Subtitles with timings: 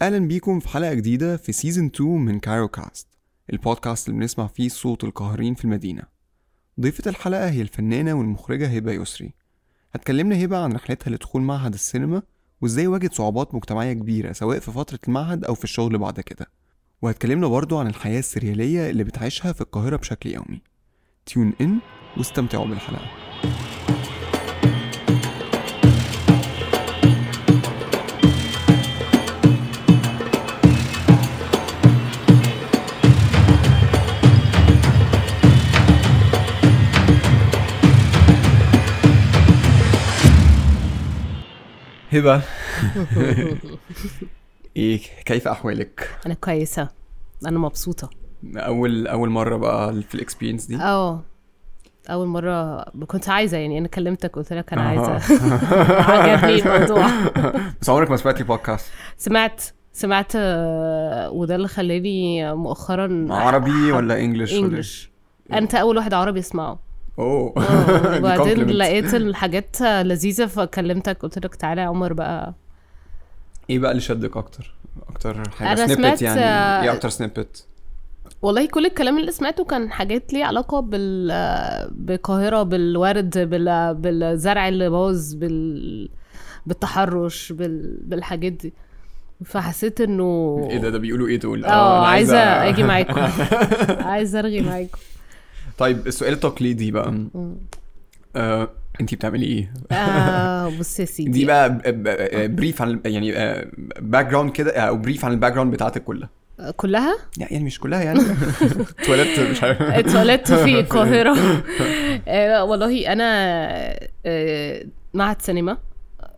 [0.00, 3.06] أهلا بيكم في حلقة جديدة في season 2 من كايرو كاست
[3.52, 6.02] البودكاست اللي بنسمع فيه صوت القاهرين في المدينة.
[6.80, 9.34] ضيفة الحلقة هي الفنانة والمخرجة هبة يسري.
[9.92, 12.22] هتكلمنا هبة عن رحلتها لدخول معهد السينما
[12.60, 16.46] وإزاي واجهت صعوبات مجتمعية كبيرة سواء في فترة المعهد أو في الشغل بعد كده.
[17.02, 20.62] وهتكلمنا برضو عن الحياة السريالية اللي بتعيشها في القاهرة بشكل يومي.
[21.26, 21.78] tune in
[22.16, 23.10] واستمتعوا بالحلقة.
[42.12, 42.42] هبة.
[44.76, 46.88] إيه كيف أحوالك؟ أنا كويسة.
[47.46, 48.10] أنا مبسوطة.
[48.56, 51.22] أول أول مرة بقى في ال experience دي؟ آه
[52.10, 54.82] أول مرة كنت عايزة يعني أنا كلمتك قلت لك أنا.
[54.82, 55.12] عايزة.
[56.12, 57.06] عجبني الموضوع.
[57.80, 59.62] بس عمرك ما سمعتي بودكاست سمعت
[59.92, 65.10] سمعت آه، وده اللي خلاني مؤخرا عربي ولا English English
[65.52, 66.87] أنت أول واحد عربي اسمعه.
[67.18, 68.70] أوه آه، دي وبعدين.
[68.70, 72.54] لقيت الحاجات لذيذة فكلمتك قلت لك تعالى يا عمر بقى
[73.70, 74.74] إيه بقى اللي شدك أكتر؟
[75.08, 77.66] أكتر حاجة أنا سنيبت سمعت، يعني آه، إيه أكتر سنيبت؟
[78.42, 81.28] والله كل الكلام اللي سمعته كان حاجات ليه علاقة بال
[81.90, 83.94] بالقاهرة بالورد بال...
[83.94, 86.08] بالزرع اللي باظ بال...
[86.66, 87.98] بالتحرش بال...
[88.02, 88.72] بالحاجات دي
[89.44, 93.20] فحسيت إنه إيه ده ده بيقولوا إيه دول؟ آه أنا عايزة أجي معاكم
[94.10, 94.98] عايزة أرغي معاكم
[95.78, 97.14] طيب السؤال التقليدي بقى.
[98.36, 98.68] آه،
[99.00, 101.30] انتي بتعملي إيه؟ آه بص يا سيدي.
[101.30, 103.32] دي بقى ب- ب- brief عن يعني
[104.00, 106.28] background كده أو brief عن ال background بتاعتك كلها.
[106.76, 108.20] كلها؟ يعني مش كلها يعني.
[109.00, 109.82] اتولدت مش عارف.
[109.82, 111.36] اتولدت في القاهرة.
[112.28, 113.24] آه والله أنا
[114.26, 115.78] آه معهد سينما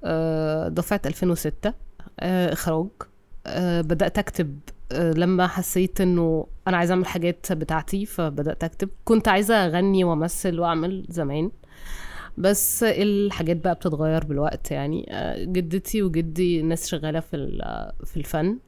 [0.04, 1.74] آه دفعة 2006
[2.20, 2.86] آه إخراج.
[3.46, 4.58] آه بدأت أكتب
[4.92, 8.88] آه لما حسيت إنه أنا عايزة اعمل حاجات بتاعتي فبدأت اكتب.
[9.04, 11.50] كنت عايزة اغني وامثل واعمل زمان
[12.38, 15.06] بس الحاجات بقى بتتغير بالوقت يعني.
[15.10, 18.58] آه، جدتي وجدي ناس شغالة في ال- في الفن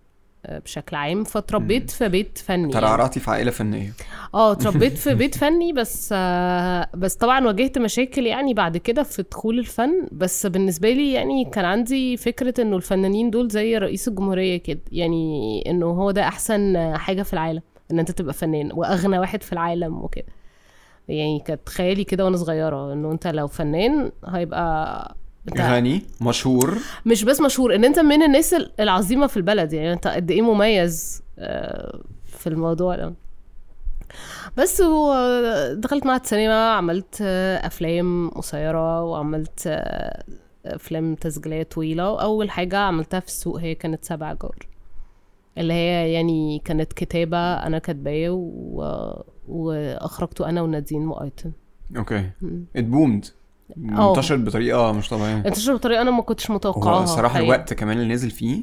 [0.46, 1.24] آه، بشكل عام.
[1.24, 2.72] فتربيت في بيت فني يعني.
[2.72, 3.92] ترعرعتي في عائلة فنية.
[4.34, 9.22] آه اتربيت في بيت فني بس آه، بس طبعا واجهت مشاكل يعني بعد كده في
[9.30, 10.08] دخول الفن.
[10.12, 15.62] بس بالنسبة لي يعني كان عندي فكرة إنه الفنانين دول زي رئيس الجمهورية كده يعني
[15.70, 17.62] إنه هو ده أحسن حاجة في العالم.
[17.90, 20.26] إن أنت تبقى فنان وأغنى واحد في العالم وكده.
[21.08, 25.16] يعني كانت خيالي كده وأنا صغيرة إنه أنت لو فنان هيبقى
[25.58, 26.78] غني مشهور.
[27.06, 29.72] مش بس مشهور إن أنت من الناس العظيمة في البلد.
[29.72, 33.14] يعني أنت قد إيه مميز آه، في الموضوع ده.
[34.56, 34.82] بس
[35.72, 37.22] دخلت معهد سينما عملت
[37.62, 40.24] أفلام قصيرة وعملت آه،
[40.66, 42.10] أفلام تسجيلية طويلة.
[42.10, 44.71] وأول حاجة عملتها في السوق هي كانت سبع جار
[45.58, 49.12] اللي هي يعني كانت كتابة أنا كاتباه و...
[49.48, 51.52] وأخرجته أنا ونادين مؤيتن
[51.96, 52.64] أوكي مم.
[52.76, 53.26] اتبومد
[53.76, 54.08] آه.
[54.08, 57.38] منتشر بطريقة مش طبيعية انتشر بطريقة أنا ما كنتش متوقعاها الصراحه.
[57.38, 58.62] الوقت كمان اللي نزل فيه.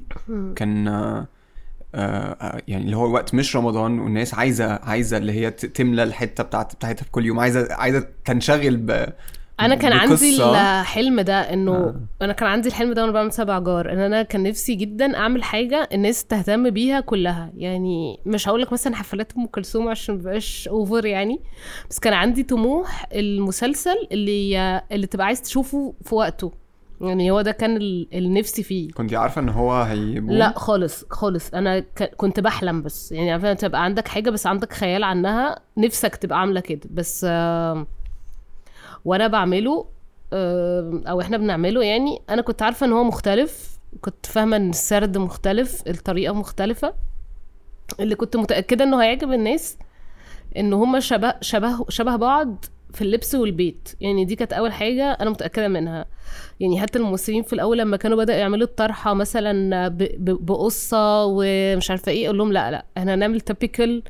[0.56, 1.28] كان آه،
[1.96, 6.76] آه، يعني اللي هو الوقت مش رمضان والناس عايزة عايزة اللي هي تملى الحتة بتاعت
[6.76, 9.06] بتاعتها في كل يوم عايزة عايزة تنشغل ب
[9.66, 10.44] أنا كان عندي.
[10.82, 11.96] الحلم ده إنه آه.
[12.22, 15.44] أنا كان عندي الحلم ده وأنا بعمل سبع جار إن أنا كان نفسي جدا أعمل
[15.44, 17.52] حاجة الناس تهتم بيها كلها.
[17.58, 21.40] يعني مش هقول لك مثلا حفلات أم كلثوم عشان مبقاش اوفر يعني
[21.90, 26.52] بس كان عندي طموح المسلسل اللي اللي تبقى عايز تشوفه في وقته.
[27.02, 28.92] يعني هو ده كان ال- اللي نفسي فيه.
[28.92, 31.54] كنت عارفة إن هو هيبوم لا خالص خالص.
[31.54, 32.12] أنا ك...
[32.18, 33.12] كنت بحلم بس.
[33.12, 36.82] يعني عارفة تبقى عندك حاجة بس عندك خيال عنها نفسك تبقى عاملة كده.
[36.92, 37.88] بس آه،
[39.06, 39.86] وأنا بعمله
[41.08, 45.84] أو إحنا بنعمله يعني أنا كنت عارفة ان هو مختلف كنت فاهمة ان السرد مختلف
[45.88, 46.94] الطريقة مختلفة.
[48.00, 49.78] اللي كنت متأكدة انه هيعجب الناس
[50.58, 53.90] ان هما شبه شبه شبه بعض في اللبس والبيت.
[54.02, 56.06] يعني دي كانت أول حاجة أنا متأكدة منها.
[56.60, 59.88] يعني حتى الممثلين في الأول لما كانوا بدأوا يعملوا الطرحة مثلا
[60.20, 64.04] بقصة ومش عارفة إيه أقول لهم لا لا إحنا هنعمل تابيكال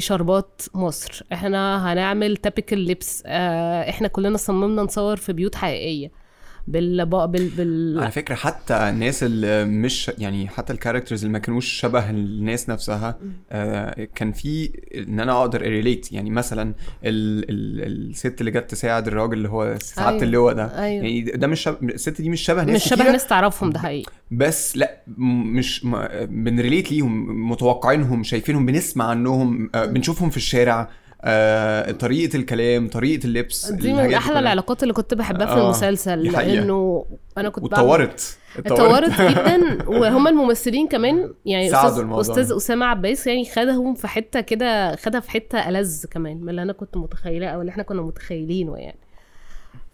[0.00, 1.22] شربات مصر.
[1.32, 6.23] إحنا هنعمل typical لبس آه إحنا كلنا صممنا نصور في بيوت حقيقية.
[6.66, 7.98] بال بال.
[8.00, 12.68] على فكرة حتى الناس اللي مش يعني حتى ال characters اللي ما كانوش شبه الناس
[12.68, 13.18] نفسها
[13.52, 16.74] آه كان في إن أنا أقدر relate يعني مثلا
[17.04, 20.22] ال ال الست اللي جت تساعد الراجل اللي هو سعادة أيوة.
[20.22, 21.04] اللواء ده أيوة.
[21.04, 24.12] يعني ده مش شبه الست دي مش شبه ناس مش شبه ناس تعرفهم ده حقيقي
[24.30, 25.86] بس لا مش
[26.22, 30.88] بنريليت ليهم متوقعينهم شايفينهم بنسمع عنهم آه، بنشوفهم في الشارع
[31.26, 34.38] آه، طريقة الكلام طريقة اللبس دي من أحلى.
[34.38, 36.22] العلاقات اللي كنت بحبها في آه، المسلسل.
[36.22, 37.06] لأنه
[37.38, 42.56] أنا كنت واتطورت اتطورت جدا وهم الممثلين كمان يعني ساعدوا أستاذ أستاذ.
[42.56, 46.72] أسامة عباس يعني خدهم في حتة كده خدها في حتة ألذ كمان من اللي أنا
[46.72, 48.98] كنت متخيلاه أو اللي إحنا كنا متخيلينه يعني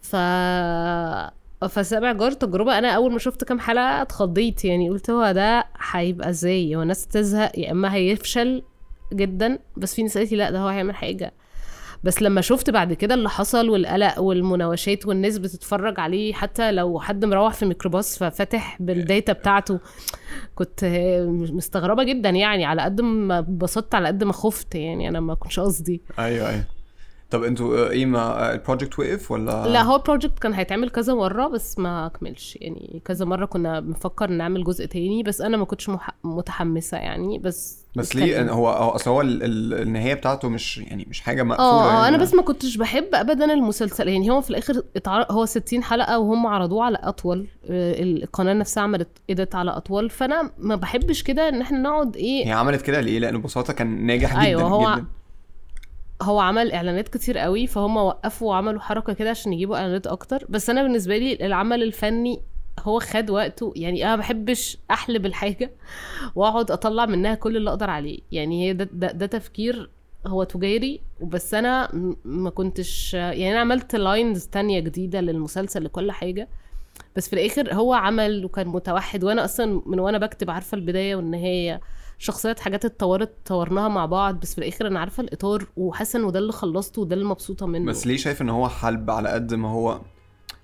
[0.01, 0.15] ف
[1.69, 6.29] فسابع جار تجربة أنا أول ما شفت كام حلقة اتخضيت يعني قلت هو ده هيبقى
[6.29, 8.63] إزاي هو الناس تزهق يا إما هيفشل
[9.13, 11.33] جدا بس في ناس قالت لا ده هو هيعمل حاجة.
[12.03, 17.25] بس لما شفت بعد كده اللي حصل والقلق والمناوشات والناس بتتفرج عليه حتى لو حد
[17.25, 19.79] مروح في الميكروباص ففاتح بالداتا بتاعته
[20.55, 20.85] كنت
[21.51, 25.59] مستغربة جدا يعني على قد ما اتبسطت على قد ما خفت يعني أنا ما كنتش
[25.59, 26.01] قصدي.
[26.19, 26.63] أيوه أيوه.
[27.31, 30.89] طب أنتوا آه، إيه ما ال project وقف ولا؟ لا هو ال project كان هيتعمل
[30.89, 32.57] كذا مرة بس ما كملش.
[32.61, 36.09] يعني كذا مرة كنا بنفكر نعمل جزء تاني بس أنا ما كنتش مح...
[36.23, 41.05] متحمسة يعني بس بس ليه؟ هو هو أصل هو ال- ال- النهاية بتاعته مش يعني
[41.09, 42.07] مش حاجة مقفولة آه يعني.
[42.07, 44.07] أنا بس ما كنتش بحب ابدا المسلسل.
[44.07, 45.25] يعني هو في الآخر اتعر...
[45.31, 50.51] هو 60 حلقة وهم عرضوه على أطول آه، القناة نفسها عملت edit على أطول فأنا
[50.57, 54.31] ما بحبش كده إن إحنا نقعد إيه هي عملت كده ليه؟ لأنه ببساطة كان ناجح
[54.33, 55.05] جدا أيوة، هو جدا.
[56.21, 60.45] هو عمل إعلانات كتير قوي فهم وقفوا وعملوا حركة كده عشان يجيبوا إعلانات أكتر.
[60.49, 62.41] بس أنا بالنسبة لي العمل الفني
[62.79, 63.73] هو خد وقته.
[63.75, 65.71] يعني أنا ما بحبش أحلب الحاجة
[66.35, 68.19] وأقعد أطلع منها كل اللي أقدر عليه.
[68.31, 69.89] يعني هي ده, ده, ده تفكير
[70.27, 71.01] هو تجاري.
[71.21, 71.89] بس أنا
[72.25, 76.47] ما كنتش يعني أنا عملت لاينز تانية جديدة للمسلسل لكل حاجة.
[77.15, 79.23] بس في الآخر هو عمل وكان متوحد.
[79.23, 81.81] وأنا أصلا من وأنا بكتب عارفة البداية والنهاية.
[82.21, 86.39] شخصيات حاجات اتطورت طورناها مع بعض بس في الآخر أنا عارفة الإطار وحاسه انه ده
[86.39, 87.85] اللي خلصته وده اللي مبسوطة منه.
[87.85, 90.01] بس ليه شايف إن هو حلو على قد ما هو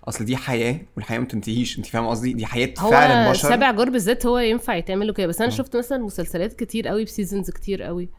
[0.08, 3.72] أصل دي حياة والحياة ما بتنتهيش؟ أنت فاهم قصدي؟ دي حياة هو فعلا بشر سابع
[3.72, 5.56] جار بالذات هو ينفع يتعمل كده بس أنا آه.
[5.56, 8.10] شفت مثلا مسلسلات كتير قوي ب seasons كتير قوي.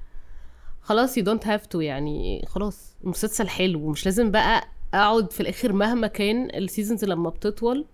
[0.82, 4.64] خلاص you don't have to يعني خلاص المسلسل حلو ومش لازم بقى
[4.94, 7.86] أقعد في الآخر مهما كان ال seasons لما بتطول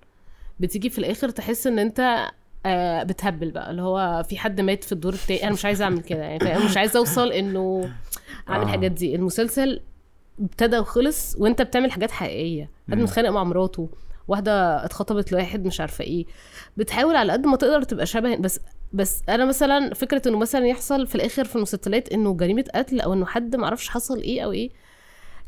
[0.60, 2.26] بتيجي في الآخر تحس إن أنت
[2.66, 6.00] آه بتهبل بقى اللي هو في حد مات في الدور التاني أنا مش عايزه أعمل
[6.00, 7.90] كده يعني فاهم؟ مش عايزه أوصل إنه
[8.48, 8.64] أعمل آه.
[8.64, 9.80] الحاجات دي المسلسل
[10.40, 12.98] ابتدى وخلص وأنت بتعمل حاجات حقيقية حد.
[12.98, 13.88] متخانق مع مراته
[14.28, 16.26] واحدة اتخطبت لواحد مش عارفة إيه
[16.76, 18.60] بتحاول على قد ما تقدر تبقى شبه بس
[18.92, 23.12] بس أنا مثلا فكرة إنه مثلا يحصل في الآخر في المسلسلات إنه جريمة قتل أو
[23.12, 24.70] إنه حد معرفش حصل إيه أو إيه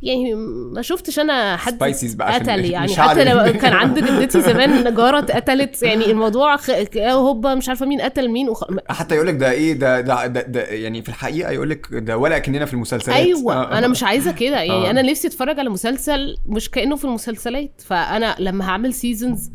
[0.03, 0.35] يعني
[0.75, 5.19] ما شفتش أنا حد spices بقى قتل يعني حتى لو كان عند جدتي زمان جاره
[5.19, 6.71] اتقتلت يعني الموضوع خ...
[6.99, 8.65] هوبا مش عارفة مين قتل مين وخ...
[8.89, 12.19] حتى يقول لك ده إيه ده ده, ده, ده يعني في الحقيقة يقول لك ده
[12.19, 13.79] ولا كاننا في المسلسلات أيوه آه.
[13.79, 14.91] أنا مش عايزة كده يعني آه.
[14.91, 19.51] أنا نفسي أتفرج على مسلسل مش كأنه في المسلسلات فأنا لما هعمل seasons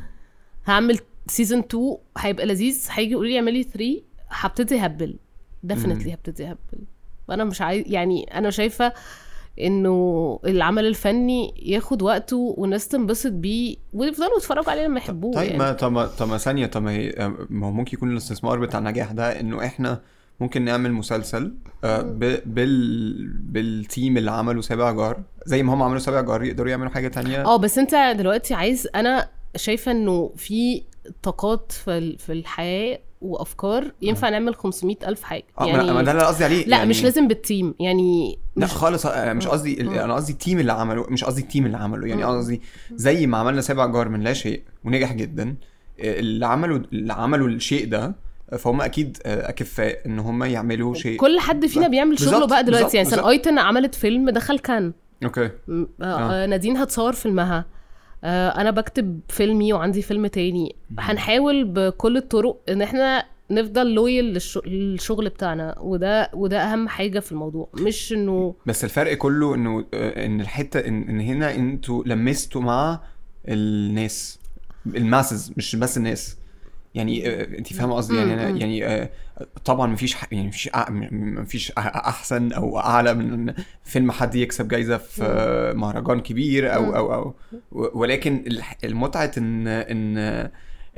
[0.66, 5.16] هعمل season 2 هيبقى لذيذ هيجي يقولوا لي اعملي 3 هبتدي هبل
[5.63, 6.86] definitely هبتدي هبل
[7.28, 8.94] وأنا مش عايز يعني أنا شايفة
[9.68, 15.58] إنه العمل الفني ياخد وقته والناس تنبسط بيه ويفضلوا يتفرجوا عليه لما يحبوه طيب يعني.
[15.60, 16.81] ما طب ما طب ثانية طب
[17.50, 20.02] ما هو ممكن يكون الاستثمار بتاع النجاح ده إنه إحنا
[20.40, 21.54] ممكن نعمل مسلسل
[21.84, 22.02] آه،
[22.46, 26.90] بال بال team اللي عملوا سابع جار زي ما هم عملوا سابع جار يقدروا يعملوا
[26.92, 30.84] حاجة تانية؟ آه بس أنت دلوقتي عايز أنا شايفة إنه في
[31.24, 35.44] طاقات في ال- في الحياة وأفكار ينفع نعمل 500 ألف حاجة.
[35.60, 38.68] آه يعني ما ده اللي قصدي عليه لا يعني مش لازم بال team يعني لا
[38.68, 41.66] خالص آه، مش قصدي ال- أنا قصدي ال team اللي عمله مش قصدي ال team
[41.65, 42.24] اللي عمله يعني.
[42.24, 42.62] قصدي
[42.95, 45.56] زي ما عملنا سابع جار من لا شيء ونجح جدا
[46.00, 48.15] آه، اللي عملوا اللي عملوا الشيء ده
[48.53, 52.63] آه، فهم أكيد آه، أكفاء إن هم يعملوا شيء كل حد فينا بيعمل شغله بقى
[52.63, 53.29] دلوقتي يعني مثلا.
[53.29, 54.93] أيتن عملت فيلم دخل كان
[55.24, 55.88] okay آه.
[56.01, 56.43] آه.
[56.43, 56.46] آه.
[56.46, 57.65] نادين هتصور فيلمها
[58.24, 65.29] آه أنا بكتب فيلمي وعندي فيلم تاني هنحاول بكل الطرق إن إحنا نفضل loyal للشغل
[65.29, 70.41] بتاعنا وده وده أهم حاجة في الموضوع مش إنه بس الفرق كله إنه آه، إن
[70.41, 73.00] الحتة إن, إن هنا أنتوا لمستوا مع
[73.48, 74.39] الناس
[74.88, 76.38] الماسز مش بس الناس
[76.96, 78.58] يعني آه، أنت فاهمة قصدي يعني مم.
[78.58, 79.10] يعني آه،
[79.65, 80.70] طبعا مفيش ح- يعني مفيش
[81.12, 83.53] مفيش أحسن أو أعلى من
[83.84, 86.96] فيلم حد يكسب جايزة في مهرجان كبير أو.
[86.96, 87.34] أو أو
[87.72, 88.43] ولكن
[88.84, 90.50] المتعة إن إن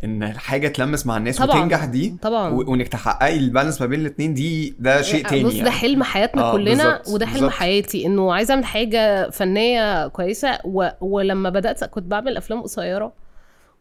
[0.04, 3.88] إن الحاجة تلمس مع الناس طبعا وتنجح دي طبعا و- وإنك تحققي ال balance ما
[3.88, 5.70] بين الاثنين دي ده شيء تاني بص ده يعني.
[5.72, 7.52] حلم حياتنا آه، كلنا بالظبط، وده حلم بالظبط.
[7.52, 10.88] حياتي إنه عايزة أعمل حاجة فنية كويسة و...
[11.02, 13.14] ولما بدأت كنت بعمل أفلام قصيرة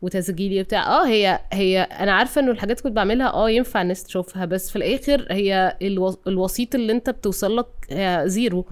[0.03, 0.87] وتسجيلي وبتاع.
[0.87, 4.77] آه هي هي أنا عارفة إنه الحاجات كنت بعملها آه ينفع الناس تشوفها بس في
[4.77, 6.17] الآخر هي ألو...
[6.27, 8.67] الوسيط اللي أنت بتوصل لك هي zero.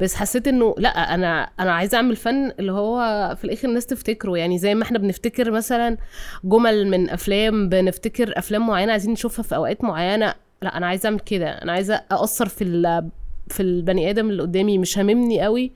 [0.00, 2.98] بس حسيت إنه لأ أنا أنا عايزة أعمل فن اللي هو
[3.38, 4.38] في الآخر الناس تفتكره.
[4.38, 5.96] يعني زي ما إحنا بنفتكر مثلا
[6.44, 10.34] جمل من أفلام بنفتكر أفلام معينة عايزين نشوفها في أوقات معينة.
[10.62, 11.48] لأ أنا عايزة أعمل كده.
[11.48, 13.10] أنا عايزة اثر في ال
[13.48, 15.72] في البني آدم اللي قدامي مش هاممني قوي.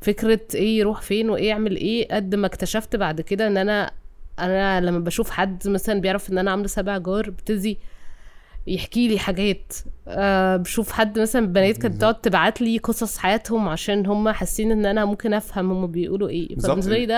[0.00, 3.90] فكرة إيه يروح فين وإيه يعمل إيه قد ما اكتشفت بعد كده إن أنا
[4.38, 7.78] أنا لما بشوف حد مثلا بيعرف إن أنا عاملة سبع جار بتدي
[8.66, 9.72] يحكي لي حاجات.
[10.08, 14.86] أه بشوف حد مثلا بنات كانت بتقعد تبعت لي قصص حياتهم عشان هم حاسين إن
[14.86, 16.56] أنا ممكن أفهم هم بيقولوا إيه.
[16.56, 17.14] فبالنسبة لي ده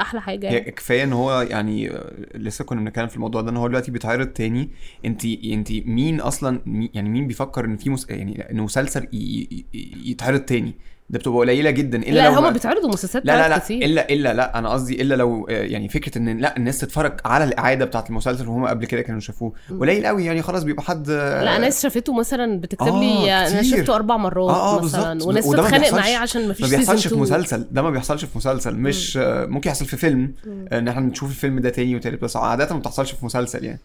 [0.00, 0.70] أحلى حاجة يعني.
[0.70, 4.26] كفاية إن هو يعني آه، لسه كنا بنتكلم في الموضوع ده إن هو دلوقتي بيتعرض
[4.26, 4.70] تاني.
[5.04, 6.60] انت انت مين أصلا
[6.94, 8.06] يعني مين بيفكر إن في مس...
[8.10, 9.64] يعني ان مسلسل ي-
[10.04, 10.74] يتعرض تاني؟
[11.10, 13.84] ده بتبقى قليلة جدا إلا لا لو هما ما- بيتعرضوا مسلسلات لا لا لا كتير.
[13.84, 17.44] إلا إلا لا أنا قصدي إلا لو آه، يعني فكرة إن لا الناس تتفرج على
[17.44, 19.52] الإعادة بتاعت المسلسل وهم قبل كده كانوا شافوه.
[19.80, 23.62] قليل قوي يعني خلاص بيبقى حد آه، لا ناس شافته مثلا بتكتب آه، لي أنا
[23.62, 23.78] كتير.
[23.78, 27.14] شفته أربع مرات آه آه مثلا وناس ما تتخانق معايا عشان مفيش ما بيحصلش في.
[27.14, 27.66] مسلسل.
[27.70, 30.32] ده ما بيحصلش في مسلسل مش آه، ممكن يحصل في فيلم
[30.72, 33.80] آه، إن إحنا نشوف الفيلم ده تاني وتالت بس عادة ما بتحصلش في مسلسل يعني.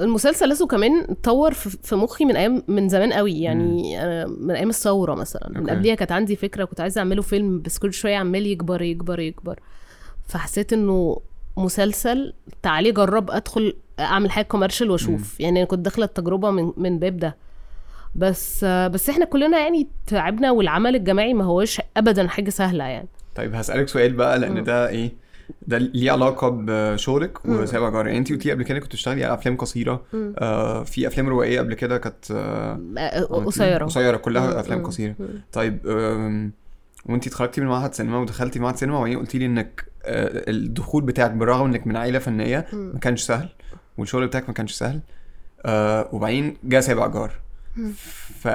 [0.00, 3.82] المسلسل لسه كمان اتطور في مخي من أيام من زمان قوي يعني
[4.40, 5.50] من أيام الثورة مثلا.
[5.54, 5.70] من.
[5.70, 9.60] قبليها كانت عندي فكرة كنت عايزة أعمله فيلم بس كل شوية عمال يكبر يكبر يكبر.
[10.26, 11.20] فحسيت إنه
[11.56, 15.40] مسلسل تعالي جرب أدخل أعمل حاجة كوميرشال وأشوف.
[15.40, 17.36] يعني أنا كنت داخلة التجربة من من باب ده.
[18.14, 23.08] بس بس إحنا كلنا يعني تعبنا والعمل الجماعي ما هوش ابدا حاجة سهلة يعني.
[23.34, 25.12] طيب هسألك سؤال بقى لأن ده إيه
[25.66, 29.56] ده ليه علاقة بشغلك وسابع جار يعني أنت قلتي قبل كده كنت بتشتغلي على أفلام
[29.56, 30.02] قصيرة.
[30.14, 33.84] آه في أفلام روائية قبل كده كانت آه آه، قصيرة.
[33.84, 34.86] قصيرة كلها مم.
[34.86, 35.14] قصيرة.
[35.52, 36.52] طيب آم،
[37.06, 41.30] وأنت اتخرجتي من معهد سينما ودخلتي معهد سينما وبعدين قلتي لي إنك آه الدخول بتاعك
[41.30, 43.48] بالرغم إنك من عائلة فنية ما كانش سهل
[43.98, 45.00] والشغل بتاعك ما كانش سهل.
[45.66, 47.32] آه وبعدين جه سابع جار
[48.40, 48.48] ف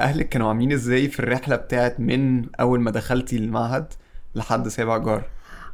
[0.00, 3.86] أهلك كانوا عاملين إزاي في الرحلة بتاعت من أول ما دخلتي المعهد
[4.34, 5.24] لحد سابع جار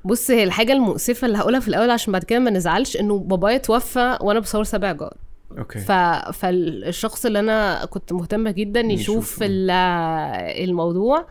[0.05, 3.59] بص هي الحاجة المؤسفة اللي هقولها في الأول عشان بعد كده ما نزعلش إنه بابايا
[3.59, 5.15] توفى وأنا بصور سبع جار.
[5.59, 5.79] أوكي.
[5.79, 5.93] ف...
[6.33, 9.39] فالشخص اللي أنا كنت مهتمة جدا يشوف يشوف.
[9.43, 9.71] ال-
[10.65, 11.27] الموضوع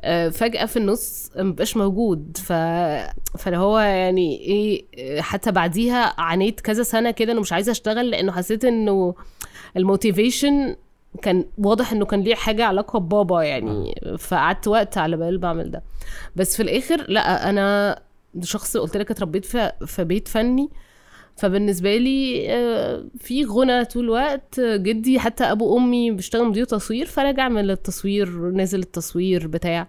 [0.00, 2.36] آه، فجأة في النص مبقاش موجود.
[2.36, 2.52] ف...
[3.38, 8.32] فاللي هو يعني إيه حتى بعديها عانيت كذا سنة كده إنه مش عايزة أشتغل لأنه
[8.32, 9.14] حسيت إنه
[9.76, 10.76] ال motivation
[11.22, 13.94] كان واضح إنه كان ليه حاجة علاقة ببابا يعني.
[14.18, 15.82] فقعدت وقت على بال بعمل ده.
[16.36, 17.98] بس في الآخر لا أنا
[18.42, 20.70] شخص قلت لك اتربيت في في بيت فني.
[21.36, 24.60] فبالنسبة لي آه، في غنى طول الوقت.
[24.60, 29.88] جدي حتى أبو أمي بيشتغل مدير تصوير فراجع من التصوير نازل التصوير بتاع.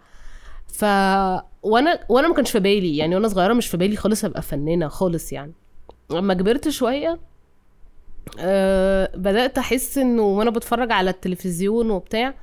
[0.68, 0.84] ف
[1.63, 3.15] وأنا وأنا ما كانش في بالي يعني.
[3.15, 5.53] وأنا صغيرة مش في بالي خالص أبقى فنانة خالص يعني.
[6.12, 7.20] لما كبرت شوية
[8.39, 12.34] أه بدأت أحس إنه وأنا بتفرج على التلفزيون وبتاع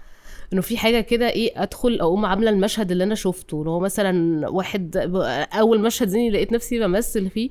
[0.53, 3.59] انه في حاجة كده إيه ادخل اقوم عاملة المشهد اللي أنا شفته.
[3.59, 4.97] اللي هو مثلا واحد
[5.53, 7.51] أول مشهد زيني لقيت نفسي بمثل فيه.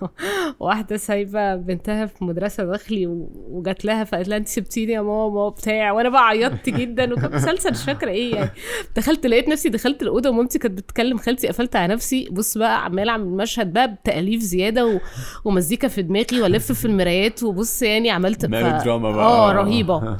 [0.60, 3.06] واحدة سايبة بنتها في مدرسة داخلي
[3.48, 7.12] وجات لها فقالت لها انت سبتيني يا ماما وبتاع وأنا بقى عيطت جدا.
[7.12, 8.50] وكان مسلسل مش فاكرة إيه يعني.
[8.96, 12.28] دخلت لقيت نفسي دخلت الأوضة ومامتي كانت بتتكلم خالتي قفلت على نفسي.
[12.30, 14.98] بص بقى عماله أعمل مشهد بقى بتأليف زيادة و...
[15.44, 17.42] ومزيكا في دماغي والف في المرايات.
[17.42, 19.24] وبص يعني عملت مالو دراما بقى.
[19.24, 20.16] آه رهيبة.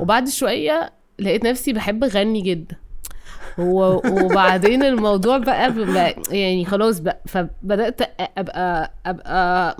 [0.00, 2.76] وبعد شوية لقيت نفسي بحب أغني جدا.
[3.58, 8.00] وبعدين الموضوع بقى, بقى يعني خلاص بقى فبدأت
[8.38, 9.76] أبقى أبقى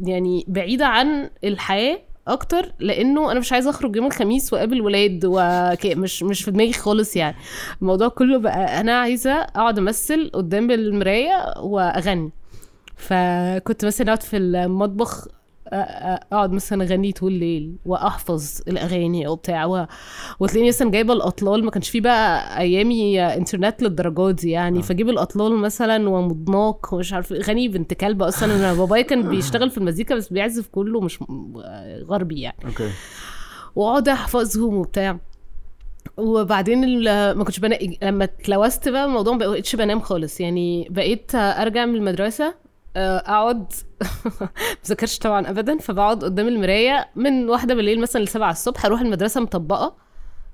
[0.00, 6.22] يعني بعيدة عن الحياة أكتر لأنه أنا مش عايزة أخرج يوم الخميس وأقابل ولاد ومش
[6.22, 7.36] مش في دماغي خالص يعني.
[7.82, 12.30] الموضوع كله بقى أنا عايزة أقعد أمثل قدام المراية وأغني.
[12.96, 15.28] فكنت مثلا أقعد في المطبخ
[15.72, 19.86] أقعد مثلا أغني طول الليل وأحفظ الأغاني وبتاع و...
[20.40, 24.82] وتلاقيني مثلا جايبة الأطلال ما كانش في بقى أيامي إنترنت للدرجات دي يعني.
[24.82, 28.54] فأجيب الأطلال مثلا ومضناك ومش عارفه اغاني بنت كلبه أصلا.
[28.56, 31.18] أنا بابايا كان بيشتغل في المزيكا بس بيعزف كله مش
[32.04, 32.58] غربي يعني.
[32.64, 32.90] أوكي.
[33.76, 35.18] وأقعد أحفظهم وبتاع.
[36.16, 40.88] وبعدين ما كنتش بنام لما اتلوثت بقى الموضوع ما بقيتش بنام خالص يعني.
[40.90, 42.54] بقيت أرجع من المدرسة آه،
[42.96, 43.72] أقعد
[44.84, 49.96] مذاكرش طبعا ابدا فبقعد قدام المراية من واحدة بالليل مثلا لسبعة الصبح أروح المدرسة مطبقة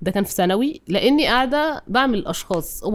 [0.03, 2.93] ده كان في ثانوي لأني قاعدة بعمل أشخاص و...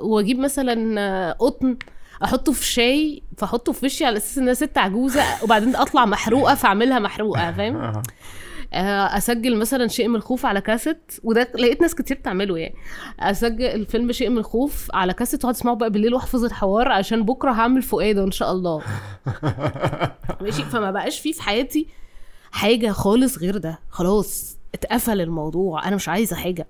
[0.00, 1.76] وأجيب مثلا آه، قطن
[2.24, 6.54] أحطه في شاي فأحطه في وشي على أساس إن أنا ست عجوزة وبعدين أطلع محروقة
[6.54, 7.86] فأعملها محروقة فاهم آه.
[7.88, 8.02] آه،
[8.72, 12.74] أسجل مثلا شيء من الخوف على كاسيت وده لقيت ناس كتير بتعمله يعني.
[13.20, 17.50] أسجل الفيلم شيء من الخوف على كاسيت وأقعد أسمعه بقى بالليل وأحفظ الحوار عشان بكرة
[17.50, 18.82] هعمل فؤادة إن شاء الله.
[20.42, 21.86] ماشي فما بقاش فيه في حياتي
[22.50, 23.78] حاجة خالص غير ده.
[23.90, 25.88] خلاص اتقفل الموضوع.
[25.88, 26.66] أنا مش عايزة حاجة.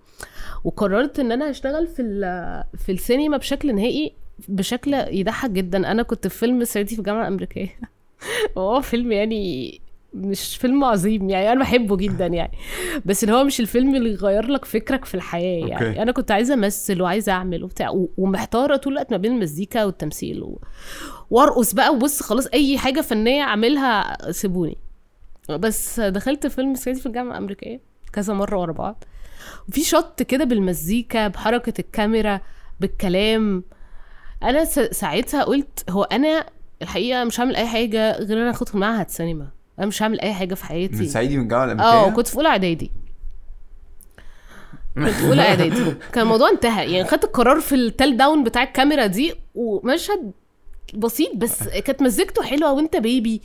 [0.64, 4.12] وقررت إن أنا هشتغل في ال- في السينما بشكل نهائي
[4.48, 5.90] بشكل يضحك جدا.
[5.90, 7.78] أنا كنت في فيلم صعيدي في الجامعة الأمريكية.
[8.56, 9.80] وهو فيلم يعني
[10.26, 12.52] مش فيلم عظيم يعني أنا بحبه جدا يعني.
[13.04, 15.88] بس اللي هو مش الفيلم اللي يغير لك فكرك في الحياة يعني.
[15.88, 16.02] أوكي.
[16.02, 20.60] أنا كنت عايزة أمثل وعايزة أعمل وبتاع ومحتارة طول الوقت ما بين المزيكا والتمثيل و...
[21.30, 24.78] وأرقص بقى وبص خلاص أي حاجة فنية أعملها سيبوني.
[25.48, 27.80] بس دخلت فيلم صعيدي في الجامعة الأمريكية
[28.12, 29.04] كذا مرة ورا بعض.
[29.68, 32.40] وفي شط كده بالمزيكا بحركة الكاميرا
[32.80, 33.64] بالكلام.
[34.42, 36.46] أنا ساعتها قلت هو أنا
[36.82, 39.48] الحقيقة مش هعمل أي حاجة غير إن أنا ادخل معهد سينما
[39.78, 42.36] أنا مش هعمل أي حاجة في من حياتي صعيدي من الجامعة الأمريكية؟ آه كنت في
[42.36, 42.90] أولى إعدادي.
[44.94, 45.84] كنت في أولى إعدادي.
[46.12, 46.92] كان الموضوع انتهى.
[46.92, 50.32] يعني خدت القرار في التال داون بتاع الكاميرا دي ومشهد
[50.94, 53.42] بسيط بس كانت مزيكته حلوة وأنت بيبي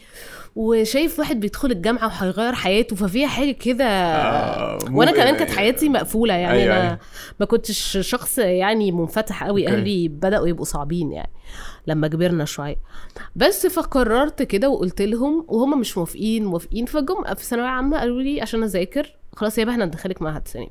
[0.56, 3.86] وشايف واحد بيدخل الجامعة وهيغير حياته ففيها حاجة كده.
[3.86, 6.62] آه، وأنا كمان كانت حياتي مقفولة يعني.
[6.62, 7.00] أيوة، أنا أيوة.
[7.40, 9.68] ما كنتش شخص يعني منفتح قوي.
[9.68, 11.32] أهلي بدأوا يبقوا صعبين يعني.
[11.88, 12.76] لما كبرنا شوية.
[13.36, 16.86] بس فقررت كده وقلت لهم وهم مش موافقين موافقين.
[16.86, 20.70] فجم في ثانوية عامة قالوا لي عشان أذاكر خلاص يا إحنا ندخلك معهد سينما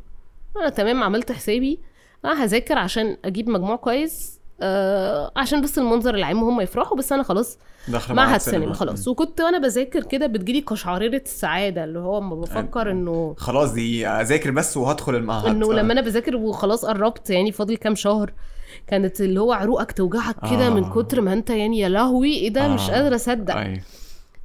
[0.57, 1.81] أنا تمام عملت حسابي.
[2.25, 7.23] أنا هذاكر عشان أجيب مجموع كويس آه عشان بس المنظر العام وهم يفرحوا بس أنا
[7.23, 7.59] خلاص
[8.11, 9.09] معهد سينما خلاص.
[9.09, 14.50] وكنت وأنا بذاكر كده بتجيلي قشعريرة السعادة اللي هو أما بفكر إنه خلاص دي أذاكر
[14.50, 18.33] بس وهدخل المعهد إنه لما أنا بذاكر وخلاص قربت يعني فاضل كام شهر
[18.87, 20.71] كانت اللي هو عروقك توجعك كده آه.
[20.71, 22.95] من كتر ما انت يعني يا لهوي إيه ده؟ مش آه.
[22.95, 23.57] قادرة أصدق.
[23.57, 23.81] أيوه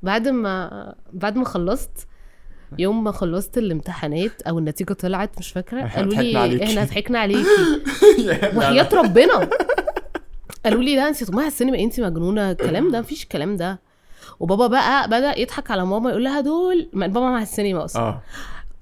[0.04, 1.90] بعد ما بعد ما خلصت
[2.80, 6.64] يوم ما خلصت الامتحانات أو النتيجة طلعت مش فاكرة قالوا لي.
[6.64, 7.48] إحنا ضحكنا عليكي.
[8.56, 9.50] وحياة ربنا.
[10.66, 13.80] قالوا لي لا انت معهد السينما انت مجنونة الكلام ده مفيش الكلام ده.
[14.40, 18.02] وبابا بقى بدأ يضحك على ماما يقول لها دول ما بابا معهد السينما أصلا.
[18.02, 18.22] آه.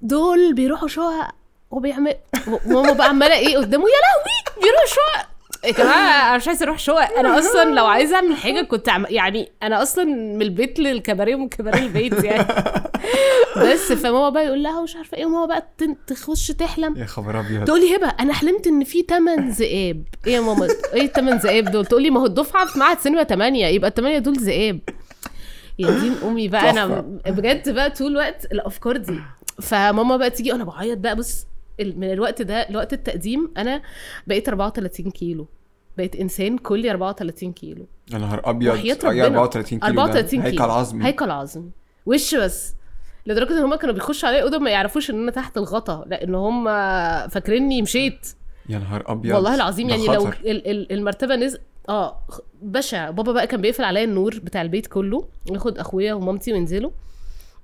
[0.02, 1.30] دول بيروحوا شقق
[1.70, 2.14] وبيعمل
[2.66, 5.28] ماما بقى عمالة إيه قدامه يا لهوي بيروحوا شقق.
[5.66, 7.18] يا جماعة أنا مش عايزة أروح شقق.
[7.18, 9.06] أنا أصلا لو عايزة أعمل حاجة كنت عم...
[9.10, 12.46] يعني أنا أصلا من البيت للكباريه ومن الكباريه للبيت يعني.
[13.62, 15.68] بس فماما بقى يقول لها مش عارفة إيه وماما بقى
[16.06, 16.96] تخش تحلم.
[16.96, 17.64] يا خبر أبيض.
[17.64, 20.04] تقول لي هبه أنا حلمت إن في 8 ذئاب.
[20.26, 23.24] إيه يا ماما؟ إيه الثمان ذئاب دول؟ تقول لي ما هو الدفعة في معهد سينما
[23.24, 24.80] 8 يبقى الثمانيه دول ذئاب.
[25.78, 26.86] يا دين أمي بقى أنا
[27.26, 29.20] بجد بقى طول الوقت الأفكار دي.
[29.62, 31.16] فماما بقى تيجي أنا بعيط بقى.
[31.16, 31.46] بص
[31.80, 33.82] من الوقت ده لوقت التقديم أنا
[34.26, 35.48] بقيت 34 كيلو.
[35.96, 37.86] بقيت إنسان كلي 34 كيلو.
[38.12, 38.74] يا نهار أبيض.
[38.74, 39.24] وحياة ربنا.
[39.26, 40.02] 34 كيلو ده.
[40.02, 41.04] 34 كيلو هيكل عظمي.
[41.04, 41.70] هيكل عظمي.
[42.06, 42.74] وش بس؟
[43.26, 46.64] لدرجة إن هم كانوا بيخشوا عليا أوضة ما يعرفوش إن أنا تحت الغطا لأن هم
[47.28, 48.26] فاكريني مشيت.
[48.68, 49.34] يا نهار أبيض.
[49.34, 50.28] والله العظيم يعني لو.
[50.28, 52.20] ال- ال- المرتبة نزل آه
[52.62, 56.90] بشع بابا بقى كان بيقفل عليا النور بتاع البيت كله ياخد أخويا ومامتي وينزلوا.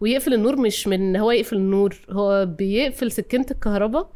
[0.01, 4.11] ويقفل النور مش من هو يقفل النور هو بيقفل سكينة الكهرباء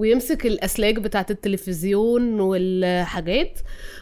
[0.00, 3.58] ويمسك الأسلاك بتاعت التلفزيون والحاجات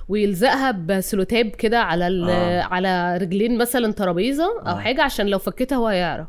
[0.09, 2.63] ويلزقها بسلوتاب كده على آه.
[2.63, 4.79] على رجلين مثلا ترابيزة أو آه.
[4.79, 6.27] حاجة عشان لو فكتها هو يعرف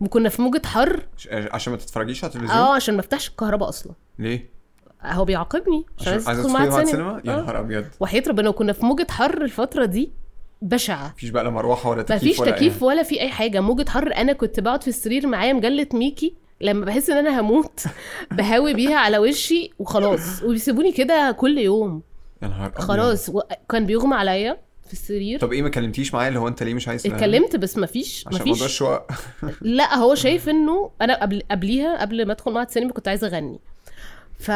[0.00, 1.06] وكنا في موجة حر.
[1.16, 3.92] ش- عشان ما تتفرجيش على التلفزيون؟ آه عشان ما افتحش الكهرباء أصلا.
[4.18, 4.48] ليه؟
[5.04, 5.84] هو بيعاقبني.
[6.00, 7.42] عشان عايز ادخل تدخلي معهد معهد سينما سينما يا آه.
[7.42, 7.84] نهار أبيض.
[8.00, 10.10] وحياة ربنا وكنا في موجة حر الفترة دي
[10.62, 11.12] بشعة.
[11.16, 13.60] مفيش بقى لا مروحة ولا تكييف فيش ولا تكييف ولا في أي حاجة.
[13.60, 16.34] موجة حر أنا كنت بقعد في السرير معايا مجلة ميكي.
[16.60, 17.84] لما بحس إن أنا هموت
[18.38, 20.42] بهاوي بيها على وشي وخلاص.
[20.42, 22.02] وبيسيبوني كده كل يوم.
[22.42, 22.80] يا نهار أبيض.
[22.80, 23.28] خلاص.
[23.28, 25.38] و- كان بيغمى عليا في السرير.
[25.40, 28.26] طب إيه ما كلمتيش معايا اللي هو أنت ليه مش عايز اتكلمت بس ما فيش
[28.26, 29.06] ما عشان موضوع الشقق.
[29.60, 33.58] لا هو شايف إنه أنا قبل قبليها قبل ما أدخل معهد سينما كنت عايزة أغني.
[34.38, 34.50] ف...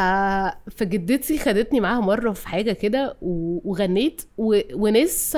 [0.77, 3.59] فجدتي خدتني معاها مرة في حاجة كده و...
[3.71, 4.61] وغنيت و...
[4.75, 5.31] وناس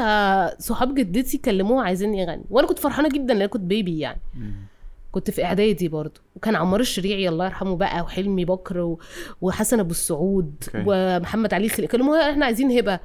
[0.58, 2.44] صحاب جدتي كلموها عايزيني أغني.
[2.50, 4.20] وأنا كنت فرحانة جدا لأن كنت بيبي يعني.
[5.12, 8.98] كنت في إعدادي برضه وكان عمار الشريعي الله يرحمه بقى وحلمي بكر و...
[9.40, 10.84] وحسن أبو السعود أوكي.
[10.86, 11.88] ومحمد علي خليل.
[11.88, 13.00] كلموها إحنا عايزين هبة.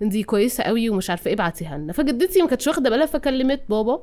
[0.00, 1.92] دي كويسة قوي ومش عارفة إيه ابعتيها لنا.
[1.92, 4.02] فجدتي ما كانتش واخدة بالها فكلمت بابا.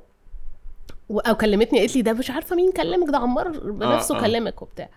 [1.09, 4.21] و- أو كلمتني قالت لي ده مش عارفة مين كلمك ده عمار بنفسه آه.
[4.21, 4.89] كلمك وبتاع.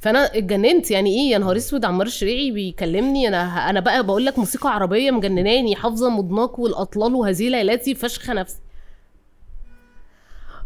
[0.00, 0.90] فأنا اتجننت.
[0.90, 3.28] يعني إيه؟ يا نهار أسود عمار الشريعي بيكلمني.
[3.28, 8.58] أنا أنا بقى بقول لك موسيقى عربية مجنناني حافظة مضناك والأطلال وهذه ليلاتي فشخه نفسي.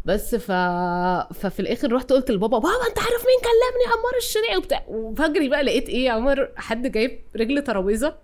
[0.05, 0.53] بس ف...
[1.35, 4.85] ففي الآخر رحت قلت لبابا بابا أنت عارف مين كلمني؟ عمار الشريعي وبتاع.
[4.89, 8.15] وفجري بقى لقيت إيه يا عمار حد جايب رجل ترابيزة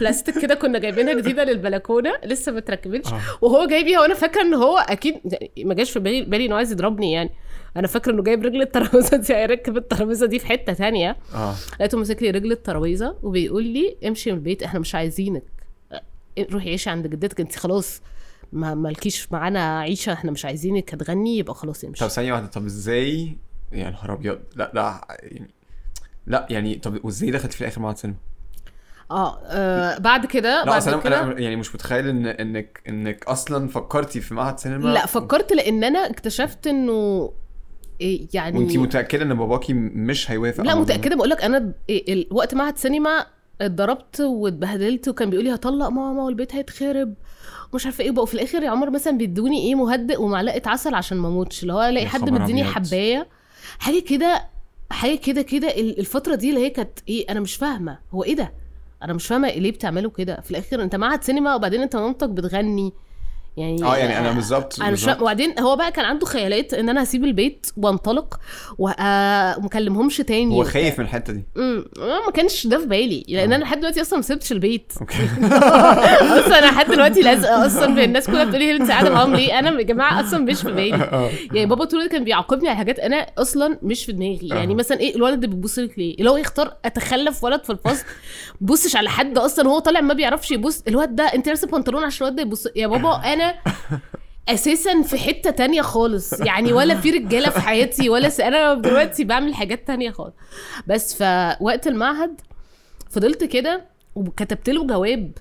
[0.00, 3.12] بلاستيك كده كنا جايبينها جديدة للبلكونة لسه ما اتركبتش.
[3.12, 3.20] آه.
[3.40, 5.14] وهو جاي بيها وأنا فاكرة إن هو أكيد
[5.58, 7.30] ما جاش في بالي بالي انه عايز يضربني يعني.
[7.76, 11.16] أنا فاكرة إنه جايب رجل الترابيزة دي هيركب الترابيزة دي في حتة تانية.
[11.34, 11.54] آه.
[11.80, 15.42] لقيته ماسك لي رجل الترابيزة وبيقول لي امشي من البيت إحنا مش عايزينك.
[16.52, 18.00] روحي عيشي عند جدتك أنت خلاص
[18.52, 22.00] ما مالكيش معانا عيشة إحنا مش عايزينك هتغني يبقى خلاص امشي.
[22.04, 23.36] طب ثانية واحدة طب إزاي؟
[23.72, 24.38] يا نهار أبيض.
[24.56, 25.50] لا لا يعني
[26.26, 28.16] لا يعني طب وازاي دخلت في الآخر معهد سينما؟
[29.10, 33.68] آه, آه بعد كده لا بعد أصل أنا يعني مش متخيل إن إنك إنك أصلا
[33.68, 37.32] فكرتي في معهد سينما لا فكرت لأن أنا اكتشفت إنه
[38.00, 41.16] إيه يعني وانت متأكدة إن باباكي مش هيوافق لا متأكدة.
[41.16, 43.26] بقول لك أنا إيه وقت معهد سينما
[43.60, 47.14] اتضربت واتبهدلت وكان بيقول لي هطلق ماما والبيت هيتخرب.
[47.72, 51.18] ومش عارفة إيه بقى وفي الآخر يا عمر مثلا بيدوني إيه مهدئ ومعلقة عسل عشان
[51.18, 51.62] ما اموتش.
[51.62, 52.64] اللي هو ألاقي حد مديني.
[52.64, 53.28] حباية.
[53.78, 54.44] حاجة كده
[54.90, 57.98] حاجة كده كده ال- الفترة دي اللي هي كانت إيه أنا مش فاهمة.
[58.14, 58.52] هو إيه ده؟
[59.02, 62.92] أنا مش فاهمة ليه بتعملوا كده؟ في الآخر أنت معهد سينما وبعدين أنت مامتك بتغني.
[63.56, 67.02] يعني آه يعني أنا بالظبط أنا مش وبعدين هو بقى كان عنده خيالات إن أنا
[67.02, 68.40] هسيب البيت وانطلق
[68.78, 71.44] وما اكلمهمش تاني هو خايف من الحتة دي.
[71.56, 71.84] امم
[72.26, 73.56] ما كانش ده في بالي لأن آه.
[73.56, 74.92] أنا لحد دلوقتي أصلا ما سبتش البيت.
[75.00, 75.16] أوكي.
[76.40, 79.70] أصلا أنا لحد دلوقتي لازقة أصلا الناس كلها بتقول لي انت قاعدة معاهم ليه؟ أنا
[79.78, 80.88] يا جماعة أصلا مش في بالي.
[81.54, 84.48] يعني بابا طول كان بيعاقبني على حاجات أنا أصلا مش في دماغي.
[84.48, 84.76] يعني آه.
[84.76, 88.04] مثلا إيه الولد ده بيبص لك ليه؟ اللي هو يختار أتخلف ولد في الفصل
[88.60, 90.82] بصش على حد أصلا هو طالع ما بيعرفش يبص.
[90.88, 92.66] الواد ده أنت لابسة بنطلون عشان الواد ده يبص.
[92.76, 93.41] يا بابا أنا
[94.48, 96.32] أساسا في حتة تانية خالص.
[96.40, 98.40] يعني ولا في رجالة في حياتي ولا س...
[98.40, 100.34] أنا دلوقتي بعمل حاجات تانية خالص.
[100.86, 102.40] بس فوقت المعهد
[103.10, 105.32] فضلت كده وكتبت له جواب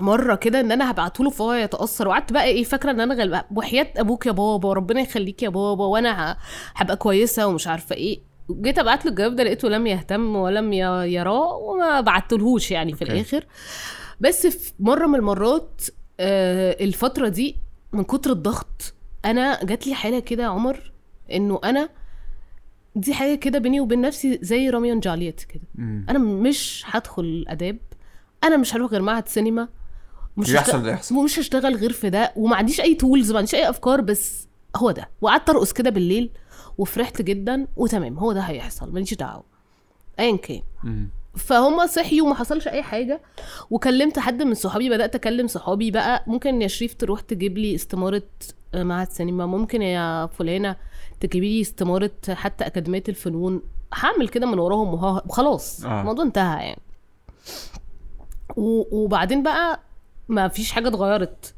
[0.00, 2.08] مرة كده إن أنا هبعته له فهو يتأثر.
[2.08, 5.84] وقعدت بقى إيه فاكرة إن أنا غلبان وحياة أبوك يا بابا وربنا يخليك يا بابا
[5.84, 6.36] وأنا
[6.76, 8.20] هبقى كويسة ومش عارفة إيه.
[8.50, 13.12] جيت أبعت له الجواب ده لقيته لم يهتم ولم يراه وما بعتلهوش يعني في أوكي.
[13.14, 13.44] الآخر.
[14.20, 15.80] بس في مرة من المرات
[16.20, 17.56] آه الفترة دي
[17.92, 20.92] من كتر الضغط أنا جات لي حالة كده يا عمر
[21.32, 21.88] إنه أنا
[22.96, 25.62] دي حاجة كده بيني وبين نفسي زي روميو جولييت كده.
[25.74, 26.06] مم.
[26.08, 27.78] أنا مش هدخل آداب
[28.44, 29.68] أنا مش هروح غير معهد سينما
[30.36, 31.16] مش اللي هشت- يحصل.
[31.16, 34.90] ومش هشتغل غير في ده وما عنديش أي tools ما عنديش أي أفكار بس هو
[34.90, 35.08] ده.
[35.20, 36.30] وقعدت أرقص كده بالليل
[36.78, 39.44] وفرحت جدا وتمام هو ده هيحصل ماليش دعوة.
[40.20, 40.62] ايا كان.
[41.38, 43.20] فهم صحيوا وما حصلش أي حاجة.
[43.70, 48.22] وكلمت حد من صحابي بدأت أكلم صحابي بقى ممكن يا شريف تروح تجيب لي استمارة
[48.74, 50.76] آه، معهد سينما ممكن يا فلانة
[51.20, 53.62] تجيبي لي استمارة حتى أكاديمية الفنون.
[53.94, 56.00] هعمل كده من وراهم وخلاص آه.
[56.00, 56.82] الموضوع انتهى يعني.
[58.56, 59.80] وبعدين بقى
[60.28, 61.54] ما فيش حاجة اتغيرت.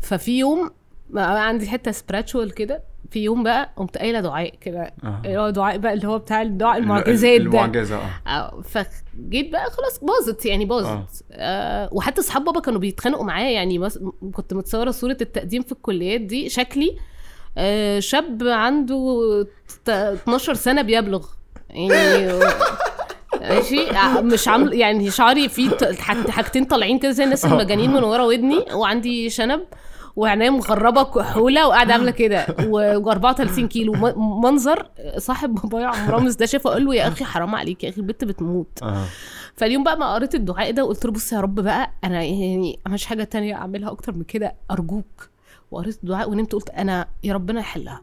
[0.00, 0.70] ففي يوم
[1.10, 4.94] بقى عندي حتة سبريتشوال كده في يوم بقى قمت قايلة دعاء كده.
[5.04, 5.22] آه.
[5.24, 7.46] اللي هو دعاء بقى اللي هو بتاع الدعاء المعجزات ده.
[7.46, 8.30] المعجزة آه.
[8.30, 11.24] آه، فجيت بقى خلاص باظت يعني باظت.
[11.32, 11.88] آه.
[11.92, 13.98] وحتى أصحاب بابا كانوا بيتخانقوا معايا يعني مس...
[14.34, 16.96] كنت متصورة صورة التقديم في الكليات دي شكلي.
[17.58, 18.96] آه شاب عنده
[19.84, 21.26] ت- 12 سنة بيبلغ.
[21.70, 22.32] يعني
[23.40, 25.70] ماشي؟ آه، مش عامل يعني شعري فيه
[26.28, 28.64] حاجتين طالعين كده زي الناس المجانين من ورا ودني.
[28.74, 29.60] وعندي شنب.
[30.16, 32.46] وعينيا مهربة كحولة وقاعدة عاملة كده.
[32.72, 33.92] و34 كيلو.
[34.42, 38.00] منظر صاحب بابايا عم رامز ده شافه قال له يا أخي حرام عليك يا أخي
[38.00, 38.82] البت بتموت.
[38.82, 39.04] آه.
[39.54, 43.06] فاليوم بقى ما قريت الدعاء ده وقلت له بص يا رب بقى أنا يعني مش
[43.06, 45.28] حاجة تانية أعملها أكتر من كده أرجوك.
[45.70, 48.02] وقريت الدعاء ونمت قلت أنا يا ربنا يحلها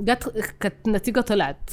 [0.00, 0.28] جت
[0.60, 1.70] كانت النتيجه طلعت.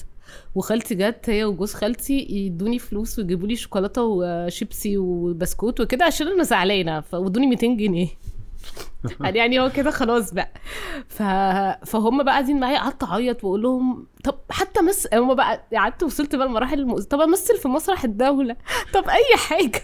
[0.55, 6.43] وخالتي جت هي وجوز خالتي يدوني فلوس ويجيبوا لي شوكولاتة وشيبسي وبسكوت وكده عشان أنا
[6.43, 8.07] زعلانة فودوني 200 جنيه.
[9.23, 10.51] قال يعني هو كده خلاص بقى.
[11.07, 11.23] ف...
[11.89, 16.35] فهم بقى قاعدين معايا قعدت أعيط وأقول لهم طب حتى مس هم بقى قعدت وصلت
[16.35, 16.99] بقى لمراحل المؤ...
[17.01, 18.55] طب أمثل في مسرح الدولة.
[18.93, 19.81] طب أي حاجة.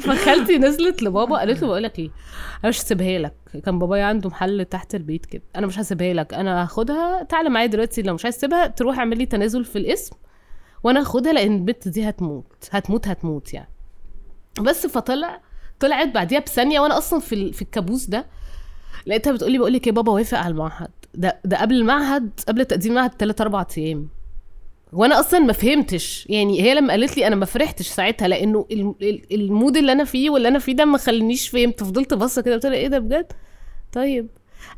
[0.00, 2.10] فخالتي نزلت لبابا قالت له بقول لك إيه
[2.60, 3.34] أنا مش هسيبها لك.
[3.64, 5.42] كان بابايا عنده محل تحت البيت كده.
[5.56, 9.18] أنا مش هسيبها لك أنا هاخدها تعالى معايا دلوقتي لو مش عايز تسيبها تروح اعمل
[9.18, 10.16] لي تنازل في الاسم
[10.82, 13.70] وأنا هاخدها لأن البت دي هتموت هتموت هتموت يعني.
[14.60, 15.40] بس فطلع
[15.80, 18.26] طلعت بعديها بثانية وأنا أصلا في في الكابوس ده
[19.06, 20.90] لقيتها بتقول لي بقول لك إيه بابا وافق على المعهد.
[21.14, 24.08] ده ده قبل المعهد قبل تقديم المعهد ثلاث أربع أيام.
[24.92, 26.26] وأنا أصلا ما فهمتش.
[26.30, 30.04] يعني هي لما قالت لي أنا ما فرحتش ساعتها لأنه ال- ال- المود اللي أنا
[30.04, 31.82] فيه واللي أنا فيه ده ما خلينيش فهمت.
[31.82, 33.32] فضلت باصة كده قلت لها إيه ده بجد؟
[33.92, 34.28] طيب.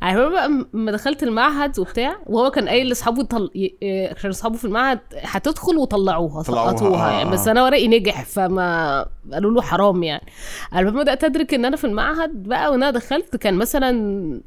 [0.01, 3.51] عارفه بقى لما دخلت المعهد وبتاع وهو كان قايل لاصحابه طل...
[3.55, 7.33] إيه، عشان أصحابه في المعهد هتدخل وطلعوها طلعوها، سقطوها آه، يعني آه.
[7.33, 10.25] بس أنا ورقي نجح فما قالوا له حرام يعني
[10.73, 14.41] أنا لما بدات ادرك إن أنا في المعهد بقى وأنا دخلت كان مثلا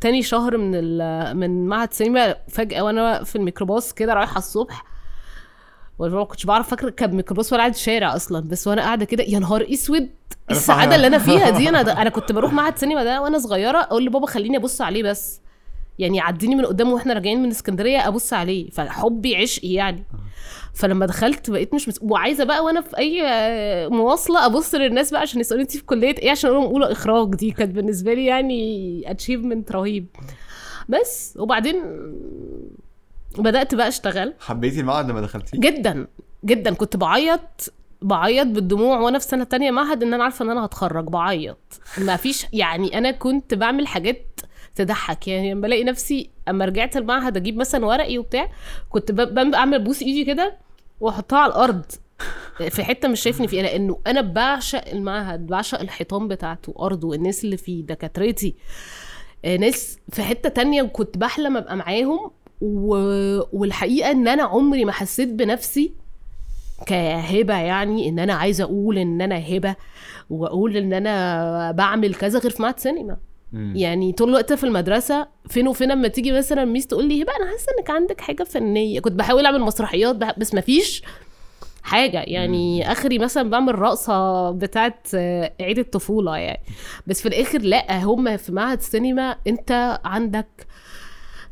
[0.00, 1.36] تاني شهر من ال...
[1.36, 4.84] من معهد سينما فجأة وأنا في الميكروباص كده رايحة الصبح
[5.98, 8.40] وما كنتش بعرف فاكر كان ميكروباص ولا قاعد الشارع أصلا.
[8.48, 10.08] بس وأنا قاعدة كده يا نهار أسود!
[10.50, 14.04] السعادة اللي أنا فيها دي؟ أنا أنا كنت بروح معهد سينما ده وأنا صغيرة أقول
[14.04, 15.40] لبابا خليني أبص عليه بس.
[15.98, 18.70] يعني يعديني من قدامه وإحنا راجعين من اسكندرية أبص عليه.
[18.70, 20.04] فحبي عشقي يعني.
[20.74, 21.98] فلما دخلت بقيت مش مس...
[22.02, 23.22] وعايزة بقى وأنا في أي
[23.88, 27.34] مواصلة أبص للناس بقى عشان يسألوني انت في كلية إيه؟ عشان أقول لهم أولى إخراج.
[27.34, 30.06] دي كانت بالنسبة لي يعني اتشيفمنت رهيب.
[30.88, 31.82] بس وبعدين
[33.38, 34.34] بدأت بقى أشتغل.
[34.40, 36.06] حبيتي المعهد لما دخلتيه؟ جدا.
[36.44, 36.74] جدا.
[36.74, 37.72] كنت بعيط
[38.02, 41.04] بعيط بالدموع وأنا في سنة تانية معهد إن أنا عارفة إن أنا هتخرج.
[41.04, 41.58] بعيط.
[41.98, 44.40] ما فيش يعني أنا كنت بعمل حاجات
[44.74, 45.28] تضحك.
[45.28, 48.48] يعني لما بلاقي نفسي أما رجعت المعهد أجيب مثلا ورقي وبتاع
[48.88, 50.56] كنت ب- ببقى اعمل بوس إيدي كده
[51.00, 51.84] وأحطها على الأرض.
[52.70, 57.56] في حتة مش شايفني فيها لأنه أنا بعشق المعهد بعشق الحيطان بتاعته أرضه الناس اللي
[57.56, 58.54] فيه دكاترتي.
[59.44, 62.30] آه، ناس في حتة تانية وكنت بحلم أبقى معاهم.
[62.60, 62.94] و...
[63.52, 65.92] والحقيقة إن أنا عمري ما حسيت بنفسي
[66.86, 69.76] كهبة يعني إن أنا عايزة أقول إن أنا هبة
[70.30, 73.16] وأقول إن أنا بعمل كذا غير في معهد سينما.
[73.74, 77.50] يعني طول الوقت في المدرسة فين وفين أما تيجي مثلا ميس تقول لي هبة أنا
[77.50, 79.00] حاسة إنك عندك حاجة فنية.
[79.00, 81.02] كنت بحاول أعمل مسرحيات بح- بس مفيش
[81.82, 82.18] حاجة.
[82.26, 85.06] يعني آخري مثلا بعمل رقصة بتاعت
[85.60, 86.60] عيد الطفولة يعني.
[87.06, 90.65] بس في الآخر لأ هم في معهد سينما أنت عندك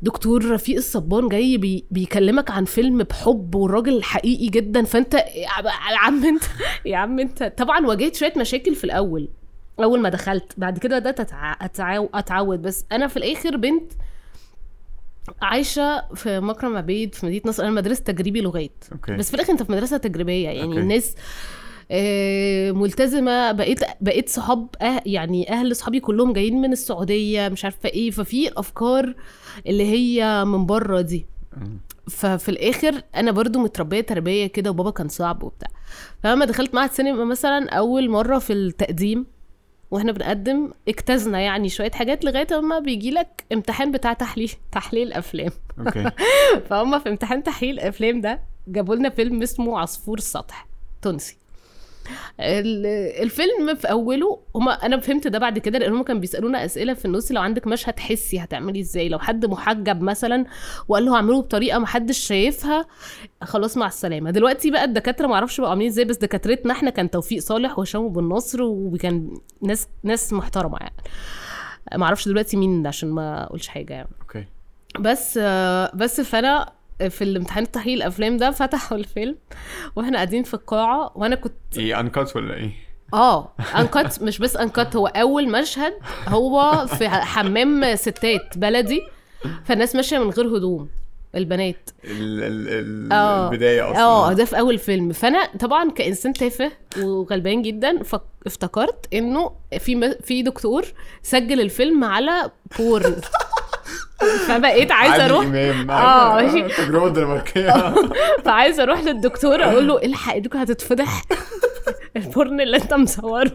[0.04, 6.24] دكتور رفيق الصبان جاي بي بيكلمك عن فيلم بحب والراجل حقيقي جدا فانت يا عم
[6.24, 6.42] انت
[6.86, 9.28] يا عم انت طبعا واجهت شوية مشاكل في الأول
[9.80, 11.56] أول ما دخلت بعد كده بدأت أتع...
[12.14, 13.92] أتعود بس أنا في الآخر بنت
[15.42, 19.52] عايشة في مكرم عبيد في مدينة نصر أنا مدرسة تجريبي لغات okay بس في الآخر
[19.52, 20.70] أنت في مدرسة تجريبية يعني okay.
[20.70, 20.80] okay.
[20.80, 21.14] الناس
[22.72, 28.10] ملتزمة بقيت بقيت صحاب أه يعني أهل صحابي كلهم جايين من السعودية مش عارفة إيه
[28.10, 29.14] ففي الافكار
[29.66, 31.26] اللي هي من بره دي.
[32.10, 35.68] ففي الآخر أنا برضو متربية تربية كده وبابا كان صعب وبتاع.
[36.22, 39.26] فلما دخلت معهد سينما مثلا أول مرة في التقديم
[39.90, 45.50] وإحنا بنقدم اجتزنا يعني شوية حاجات لغاية ما بيجي لك امتحان بتاع تحليل تحليل أفلام.
[45.78, 46.10] أوكي.
[46.68, 50.66] فهم في امتحان تحليل الافلام ده جابوا لنا فيلم اسمه عصفور السطح
[51.02, 51.38] تونسي.
[52.40, 57.04] الفيلم في أوله هما أنا فهمت ده بعد كده لأن هم كانوا بيسألونا أسئلة في
[57.04, 60.44] النص لو عندك مشهد حسي هتعملي إزاي؟ لو حد محجب مثلا
[60.88, 62.86] وقال له اعمله بطريقة ما حدش شايفها
[63.42, 64.30] خلاص مع السلامة.
[64.30, 68.08] دلوقتي بقى الدكاترة ما أعرفش بقوا عاملين إزاي بس دكاترتنا إحنا كان توفيق صالح وهشام
[68.08, 70.94] بن نصر وكان ناس ناس محترمة يعني.
[71.94, 74.08] ما أعرفش دلوقتي مين عشان ما أقولش حاجة يعني.
[74.20, 74.46] okay.
[75.00, 75.38] بس
[75.94, 76.72] بس فأنا
[77.08, 79.36] في الامتحان تحليل الأفلام ده فتحوا الفيلم
[79.96, 82.70] وإحنا قاعدين في القاعة وأنا كنت إيه انكت ولا إيه؟
[83.14, 85.92] آه انكت مش بس انكت هو أول مشهد
[86.28, 89.02] هو في حمام ستات بلدي
[89.64, 90.88] فالناس ماشية من غير هدوم
[91.34, 93.48] البنات ال ال آه.
[93.50, 98.00] البداية أصلا آه ده في أول فيلم فأنا طبعا كإنسان تافه وغلبان جدا
[98.46, 100.84] افتكرت إنه في في دكتور
[101.22, 103.16] سجل الفيلم على porn
[104.48, 105.44] فبقيت عايزة أروح
[105.90, 106.66] آه، ماشي.
[106.66, 107.94] التجربه الدنماركيه
[108.44, 111.22] فعايزة أروح للدكتور أقول له إلحق إيدك هتتفضح
[112.16, 113.52] ال porn اللي أنت مصوره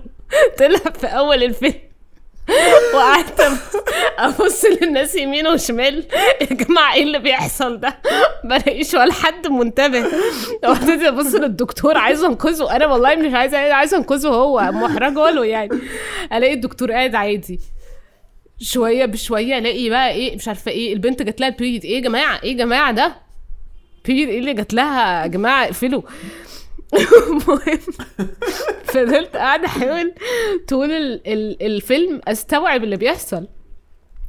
[0.58, 1.73] طلع في أول الفيلم.
[2.93, 3.52] وقعدت
[4.17, 6.06] أبص للناس يمين وشمال.
[6.41, 7.97] يا جماعة إيه اللي بيحصل ده؟
[8.43, 10.06] بلاقيش ولا حد منتبه.
[10.63, 12.75] وابتدي أبص للدكتور عايزه أنقذه.
[12.75, 15.80] أنا والله مش عايزه عايزة أنقذه هو محرجة له يعني.
[16.34, 17.60] ألاقي الدكتور قاعد عادي.
[18.62, 22.39] شوية بشوية ألاقي بقى إيه مش عارفة إيه البنت جات لها البيريد إيه يا جماعة؟
[22.43, 23.15] إيه يا جماعة ده؟
[24.06, 26.02] بيريد إيه اللي جات لها؟ يا جماعة اقفلوا.
[26.93, 27.80] المهم
[28.84, 30.13] فضلت قاعدة أحاول
[30.67, 33.48] طول ال- ال- الفيلم أستوعب اللي بيحصل.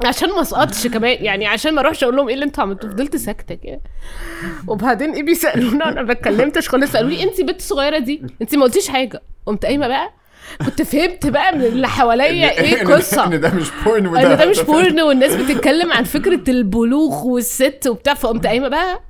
[0.04, 2.90] عشان ما أسقطش كمان يعني عشان ما أروحش أقول لهم إيه اللي أنتوا عملتوه.
[2.90, 3.80] فضلت ساكتة كده.
[4.68, 6.96] وبعدين إيه بيسألونا؟ أنا ما اتكلمتش خالص.
[6.96, 9.22] قالوا لي انت بنت صغيرة دي انت ما قلتيش حاجة.
[9.46, 10.12] قمت قايمة بقى
[10.66, 13.24] كنت فهمت بقى من اللي حواليا إيه القصة.
[13.26, 17.86] إن ده مش porn وده إن ده مش porn والناس بتتكلم عن فكرة البلوغ والست
[17.88, 19.00] وبتاع فقمت قايمة بقى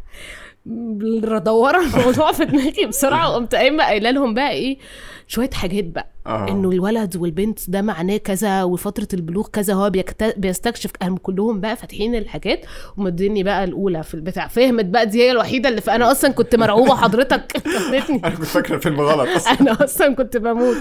[0.66, 4.79] مدوره الموضوع في دماغي بسرعة وقمت قايمة قايلة لهم بقى إيه
[5.27, 6.11] شوية حاجات بقى.
[6.27, 6.46] آه.
[6.49, 10.35] إنه الولد والبنت ده معناه كذا وفترة البلوغ كذا هو بيكت...
[10.38, 14.46] بيستكشف هم كلهم بقى فاتحين الحاجات ومديني بقى الأولى في البتاع.
[14.49, 17.57] فهمت بقى دي هي الوحيدة اللي فانا أصلا كنت مرعوبة حضرتك
[18.11, 19.53] أنا كنت فاكرة الفيلم غلط أصلا.
[19.61, 20.77] أنا أصلا كنت بموت.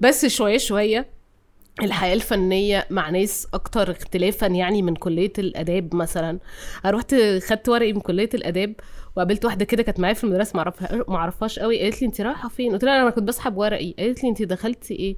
[0.00, 1.21] بس شوية شوية
[1.82, 6.38] الحياة الفنية مع ناس أكتر اختلافا يعني من كلية الآداب مثلا.
[6.84, 7.14] أنا رحت
[7.46, 8.74] خدت ورقي من كلية الآداب
[9.16, 12.48] وقابلت واحدة كده كانت معايا في المدرسة معرفها ما اعرفهاش قوي قالت لي أنت رايحة
[12.48, 13.94] فين؟ قلت لها أنا كنت بسحب ورقي.
[13.98, 15.16] قالت لي أنت دخلتي إيه؟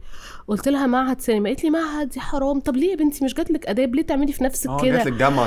[0.49, 1.49] قلت لها معهد سينما.
[1.49, 2.61] قالت لي معهد يا حرام.
[2.61, 5.03] طب ليه يا بنتي؟ مش جات لك آداب؟ ليه تعملي في نفسك آه كده؟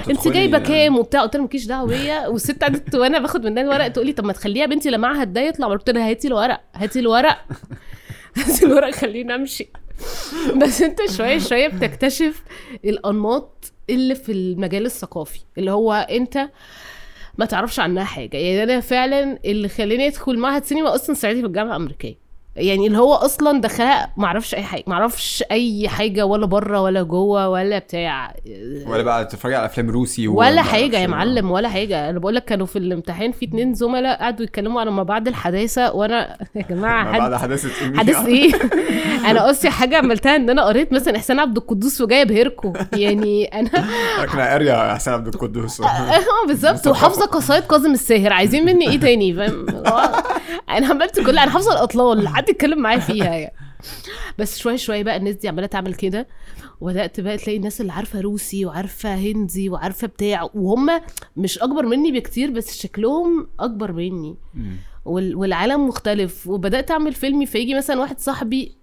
[0.10, 2.28] أنت تدخلي- جايبة كام وبتاع؟ قلت لها مالكيش دعوة بيا.
[2.28, 5.42] والست قعدت وأنا باخد منها الورق تقول لي طب ما تخليها بنتي لما معهد ده
[5.42, 5.68] يطلع.
[5.68, 7.38] قلت لها هاتي الورق هاتي الورق.
[8.38, 9.70] هاتي الورق خليني أمشي.
[10.62, 12.44] بس انت شوية شوية بتكتشف
[12.86, 16.50] الأنماط اللي في المجال الثقافي اللي هو انت
[17.38, 18.38] ما تعرفش عنها حاجة.
[18.38, 22.27] يعني أنا فعلا اللي خلاني أدخل معهد سينما أصلا ساعتها في الجامعة الأمريكية.
[22.58, 26.82] يعني اللي هو أصلا دخلها ما أعرفش أي حاجة ما أعرفش أي حاجة ولا بره
[26.82, 28.36] ولا جوه ولا بتاع.
[28.88, 31.12] ولا بقى تتفرجي على أفلام روسي ولا حاجة يا أعرفش.
[31.12, 32.10] معلم ولا حاجة.
[32.10, 35.92] أنا بقول لك كانوا في الامتحان في اتنين زملاء قعدوا يتكلموا على ما بعد الحداثة
[35.94, 38.52] وأنا يا جماعة ما حد بعد حداثة إيه؟ حدث إيه؟
[39.32, 43.70] أنا قصدي حاجة عملتها إن أنا قريت مثلا إحسان عبد القدوس وجايه ابهركم يعني أنا
[44.28, 45.82] إحنا قاريه يا حسين عبد القدوس.
[45.82, 46.88] آه بالظبط.
[46.88, 48.34] وحافظة قصايد كاظم الساهر.
[48.34, 49.66] عايزين مني إيه تاني؟ فاهم؟
[50.70, 52.28] أنا عملت كل أنا حافظة الأطلال.
[52.48, 53.54] حد يتكلم معايا فيها يعني.
[54.38, 56.28] بس شوية شوية بقى الناس دي عمالة تعمل كده
[56.82, 61.02] وبدأت بقى تلاقي الناس اللي عارفة روسي وعارفة هندي وعارفة بتاع وهم
[61.38, 64.36] مش أكبر مني بكتير بس شكلهم أكبر مني.
[65.06, 66.48] والعالم مختلف.
[66.48, 68.77] وبدأت أعمل فيلمي فيجي مثلا واحد صاحبي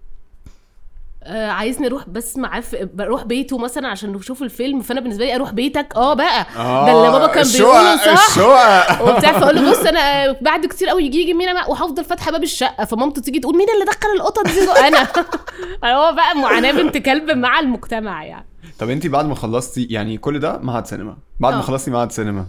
[1.27, 4.81] آه عايزني أروح بس معاه بروح بيته مثلا عشان نشوف الفيلم.
[4.81, 5.93] فأنا بالنسبة لي أروح بيتك.
[5.95, 6.45] آه بقى.
[6.55, 9.01] ده اللي بابا كان بيقوله صح؟ الشقق.
[9.15, 12.85] وبتاع فأقول له بص أنا بعد كتير قوي يجي يجي مين وهفضل فاتحة باب الشقة.
[12.85, 15.07] فمامته تيجي تقول مين اللي دخل القطط دي؟ أنا.
[15.95, 18.45] هو بقى معاناة بنت كلب مع المجتمع يعني.
[18.79, 21.17] طب انت بعد ما خلصتي يعني كل ده معهد سينما.
[21.39, 21.63] بعد ما آه.
[21.63, 22.45] خلصتي معهد سينما.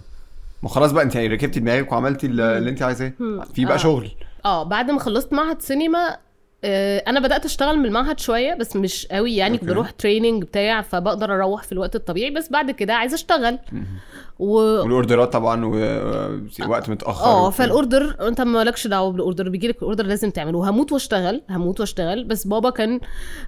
[0.63, 3.11] ما خلاص بقى أنت يعني ركبتي دماغك وعملتي ال- اللي أنت عايزاه.
[3.53, 3.77] في بقى آه.
[3.77, 4.11] شغل.
[4.45, 6.17] آه بعد ما خلصت معهد سينما آه،
[6.63, 9.65] أنا بدأت أشتغل من المعهد شوية بس مش قوي يعني okay.
[9.65, 13.59] بروح training بتاع فبقدر أروح في الوقت الطبيعي بس بعد كده عايزه أشتغل.
[14.39, 14.53] و...
[14.55, 17.49] والأوردرات طبعا ووقت متأخر آه.
[17.49, 20.69] فال order أنت مالكش دعوة بال order بيجي لك ال order لازم تعمله.
[20.69, 22.99] هموت وأشتغل هموت وأشتغل بس بابا كان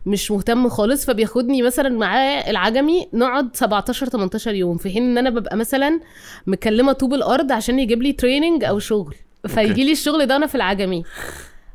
[0.06, 5.30] مش مهتم خالص فبياخدني مثلا معاه العجمي نقعد 17 18 يوم في حين إن أنا
[5.30, 6.00] ببقى مثلا
[6.48, 9.16] مكلمة طوب الأرض عشان يجيب لي تريننج أو شغل.
[9.48, 11.04] فيجي لي الشغل ده أنا في العجمي.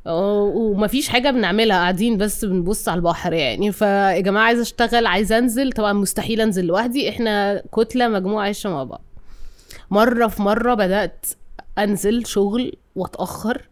[0.06, 3.72] ومفيش حاجة بنعملها قاعدين بس بنبص على البحر يعني.
[3.72, 7.08] فيا جماعة عايزة أشتغل عايزة أنزل طبعا مستحيل أنزل لوحدي.
[7.08, 9.04] إحنا كتلة مجموعة عايشة مع بعض.
[9.90, 11.26] مرة في مرة بدأت
[11.78, 13.68] أنزل شغل وأتأخر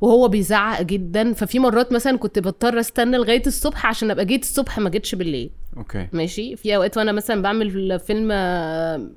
[0.00, 1.32] وهو بيزعق جدا.
[1.32, 5.50] ففي مرات مثلا كنت بضطر أستنى لغاية الصبح عشان أبقى جيت الصبح ما جيتش بالليل.
[5.76, 6.08] okay.
[6.12, 9.10] ماشي؟ في أوقات وأنا مثلا بعمل فيلم آه،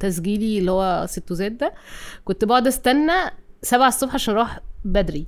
[0.00, 1.72] تسجيلي اللي هو ست زاد ده
[2.24, 3.12] كنت بقعد أستنى
[3.62, 5.26] سبعة الصبح عشان أروح بدري.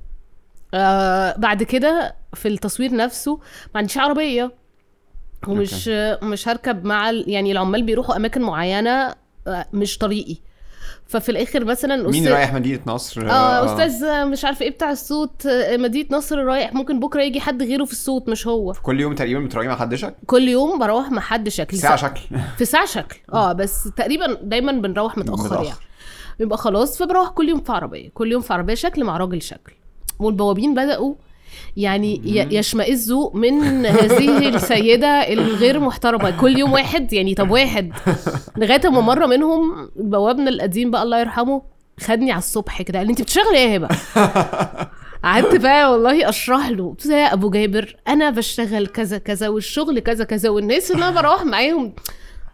[0.73, 4.51] آه بعد كده في التصوير نفسه ما عنديش عربية
[5.47, 5.87] ومش
[6.23, 9.15] مش هركب مع ال- يعني العمال بيروحوا أماكن معينة
[9.47, 10.37] آه، مش طريقي.
[11.07, 15.77] ففي الآخر مثلا مين رايح مدينة نصر؟ آه أستاذ مش عارفة إيه بتاع الصوت آه،
[15.77, 18.73] مدينة نصر رايح ممكن بكرة يجي حد غيره في الصوت مش هو.
[18.73, 21.77] كل يوم تقريبا بتراجعي مع حد شكل؟ كل يوم بروح مع حد شكل.
[21.77, 22.21] ساعة شكل.
[22.57, 23.17] في ساعة شكل.
[23.33, 25.63] آه بس تقريبا دايما بنروح متأخر, متأخر.
[25.63, 25.77] يعني.
[26.39, 28.09] بيبقى خلاص فبروح كل يوم في عربية.
[28.13, 29.73] كل يوم في عربية شكل مع راجل شكل.
[30.19, 31.13] والبوابين بدأوا
[31.77, 32.21] يعني
[32.55, 36.29] يشمئزوا من هذه السيدة الغير محترمة.
[36.41, 37.91] كل يوم واحد يعني طب واحد.
[38.57, 41.61] لغاية ما مرة منهم بوابنا القديم بقى الله يرحمه
[41.99, 43.87] خدني على الصبح كده قال لي أنت بتشتغلي إيه يا هبه
[45.23, 46.89] قعدت بقى والله أشرح له.
[46.89, 51.21] قلت له يا أبو جابر أنا بشتغل كذا كذا والشغل كذا كذا والناس اللي أنا
[51.21, 51.93] بروح معاهم.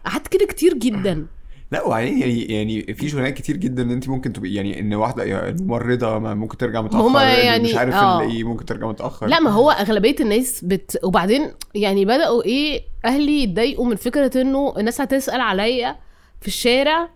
[0.06, 1.26] قعدت كده كتير جدا.
[1.72, 5.48] لا وبعدين يعني يعني في شغلانات كتير جدا إن أنت ممكن تبقي يعني إن واحدة
[5.48, 7.94] الممرضه ما ممكن ترجع متأخر هما يعني- مش عارف.
[7.94, 10.98] اللي إيه ممكن ترجع متأخر لا ما هو أغلبية الناس بت...
[11.04, 15.96] وبعدين يعني بدأوا إيه أهلي يتضايقوا من فكرة إنه الناس هتسأل عليا
[16.40, 17.08] في الشارع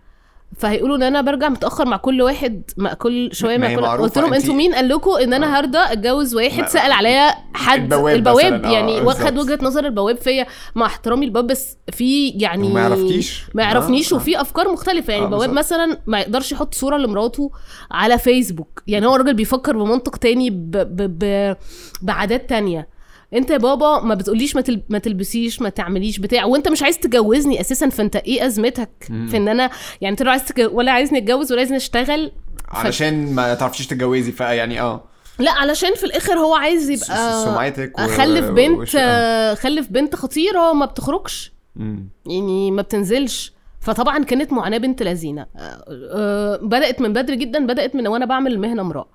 [0.57, 4.17] فهيقولوا إن أنا برجع متأخر مع كل واحد مع كل شوية ما مع كل قلت
[4.17, 8.15] لهم أنتوا مين قال لكم إن أنا هرضى أتجوز واحد ما- سأل عليا حد البواب
[8.15, 9.45] البواب يعني واخد بالظبط.
[9.51, 13.43] وجهة نظر البواب فيا مع احترامي البواب بس في يعني وما يعرفكيش.
[13.53, 14.15] ما يعرفنيش آه.
[14.17, 15.49] وفي أفكار مختلفة يعني آه، البواب.
[15.49, 17.51] مثلا ما يقدرش يحط صورة لمراته
[17.91, 20.71] على فيسبوك يعني هو الراجل بيفكر بمنطق تاني ب...
[20.71, 21.19] ب...
[21.23, 21.55] ب...
[22.01, 22.94] بعادات تانية
[23.35, 24.81] انت يا بابا ما بتقوليش ما, تل...
[24.89, 28.89] ما تلبسيش ما تعمليش بتاع وانت مش عايز تجوزني أساسا فانت إيه أزمتك؟
[29.29, 29.69] في إن أنا
[30.01, 30.69] يعني أنت لا عايز تج...
[30.71, 32.31] ولا عايزني أتجوز ولا عايزني أشتغل
[32.67, 35.03] علشان ما تعرفيش تتجوزي فيعني آه.
[35.39, 38.95] لا علشان في الآخر هو عايز يبقى سمعتك و- أخلف بنت وش-.
[38.99, 41.53] آه، خلف بنت خطيرة ما بتخرجش.
[41.75, 42.09] مم.
[42.25, 43.53] يعني ما بتنزلش.
[43.79, 45.41] فطبعا كانت معاناة بنت لذينة.
[45.41, 49.07] آه، آه، بدأت من بدري جدا بدأت من وأنا بعمل المهنه امرأة.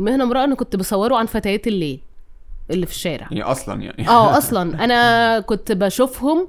[0.00, 2.00] المهنه امرأة أنا كنت بصوره عن فتيات الليل.
[2.70, 3.28] اللي في الشارع.
[3.30, 4.08] يعني أصلا يعني.
[4.08, 4.84] آه أصلا.
[4.84, 6.48] أنا كنت بشوفهم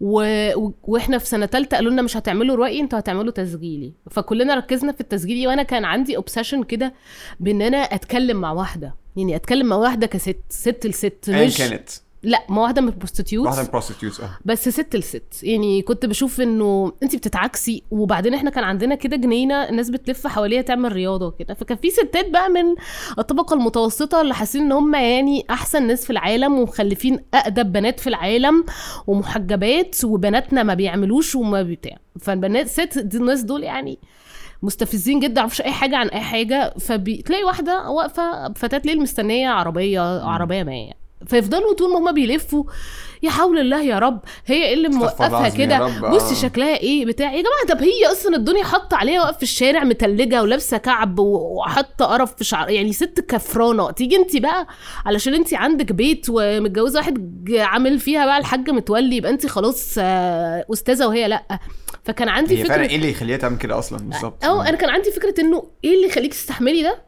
[0.00, 0.22] و...
[0.54, 0.72] و...
[0.82, 3.92] وإحنا في سنة ثالثه قالوا لنا مش هتعملوا روائي أنتوا هتعملوا تسجيلي.
[4.10, 6.94] فكلنا ركزنا في التسجيلي وأنا كان عندي obsession كده
[7.40, 8.94] بإن أنا أتكلم مع واحدة.
[9.16, 11.88] يعني أتكلم مع واحدة كست ست لست مش كانت.
[12.28, 14.30] لا ما واحدة من ال prostitutes واحدة من prostitutes آه.
[14.44, 15.22] بس ست لست.
[15.42, 20.62] يعني كنت بشوف إنه انت بتتعكسي وبعدين إحنا كان عندنا كده جنينة الناس بتلف حواليها
[20.62, 21.54] تعمل رياضة وكده.
[21.54, 22.74] فكان في ستات بقى من
[23.18, 28.06] الطبقة المتوسطة اللي حاسين إن هم يعني أحسن ناس في العالم ومخلفين أأدب بنات في
[28.06, 28.64] العالم
[29.06, 31.96] ومحجبات وبناتنا ما بيعملوش وما بتاع.
[32.20, 33.98] فالبنات ست دي الناس دول يعني
[34.62, 36.74] مستفزين جدا معرفش أي حاجة عن أي حاجة.
[36.80, 40.96] فبتلاقي واحدة واقفة فتاة ليل مستنية عربية عربية ما يعني.
[41.26, 42.64] فيفضلوا طول ما هما بيلفوا.
[43.22, 44.20] يا حول الله يا رب.
[44.46, 46.10] هي إيه اللي موقفها كده؟ رب، آه.
[46.10, 49.84] بصي شكلها إيه بتاع يا جماعة طب هي أصلا الدنيا حاطة عليها واقف في الشارع
[49.84, 53.90] متلجة ولابسة كعب وحاطة قرف في شعر يعني ست كفرانة.
[53.90, 54.66] تيجي أنت بقى
[55.06, 60.64] علشان أنت عندك بيت ومتجوزة واحد عامل فيها بقى الحاج متولي يبقى أنت خلاص آه،
[60.72, 61.58] أستاذة وهي لأ.
[62.04, 64.44] فكان عندي هي فعلا فكرة إيه اللي يخليها تعمل كده أصلا؟ بالظبط.
[64.44, 67.07] آه أنا كان عندي فكرة إنه إيه اللي يخليك تستحملي ده؟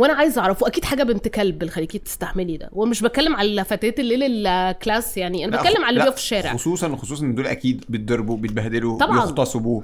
[0.00, 0.66] وأنا عايزه اعرفه.
[0.66, 2.68] أكيد حاجة بنت كلب اللي خليكي تستحملي ده.
[2.72, 6.54] ومش بتكلم على فتيات الليل الكلاس يعني أنا بتكلم على اللي بيقف في الشارع.
[6.54, 9.12] خصوصا خصوصا دول أكيد بيتضربوا بيتبهدلوا طبعاً.
[9.12, 9.82] بيغتصبوا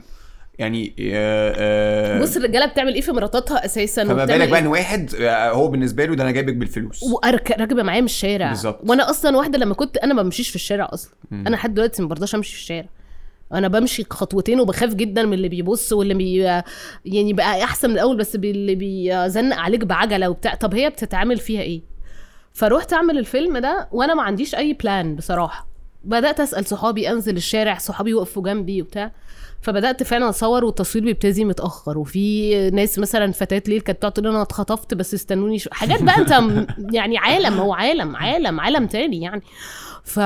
[0.59, 4.67] يعني آه، آه، بص الرجاله بتعمل إيه في مراتاتها أساسا؟ فما بالك بقى إيه؟ إن
[4.67, 7.03] واحد آه، هو بالنسبة له ده أنا جايبك بالفلوس.
[7.03, 8.49] وراكبه معايا من الشارع.
[8.49, 8.81] بالظبط.
[8.91, 11.13] وأنا أصلا واحدة لما كنت أنا ما بمشيش في الشارع أصلا.
[11.33, 12.89] أنا لحد دلوقتي ما برضاش أمشي في الشارع.
[13.55, 16.37] أنا بمشي خطوتين وبخاف جدا من اللي بيبص واللي بي
[17.05, 18.35] يعني بقى احسن من الأول بس.
[18.35, 21.83] اللي بيزنق عليك بعجلة وبتاع طب هي بتتعامل فيها إيه
[22.53, 25.74] فروحت اعمل الفيلم ده وأنا ما عنديش اي plan بصراحة
[26.05, 29.13] بدأت أسأل صحابي أنزل الشارع صحابي يوقفوا جنبي وبتاع.
[29.61, 31.99] فبدأت فعلا أصور والتصوير بيبتدي متأخر.
[31.99, 35.71] وفي ناس مثلا فتاة ليل كانت بتقعد تقول أنا اتخطفت بس استنوني شو.
[35.73, 36.31] حاجات بقى أنت
[36.97, 39.43] يعني عالم هو عالم عالم عالم تاني يعني.
[40.05, 40.21] ف...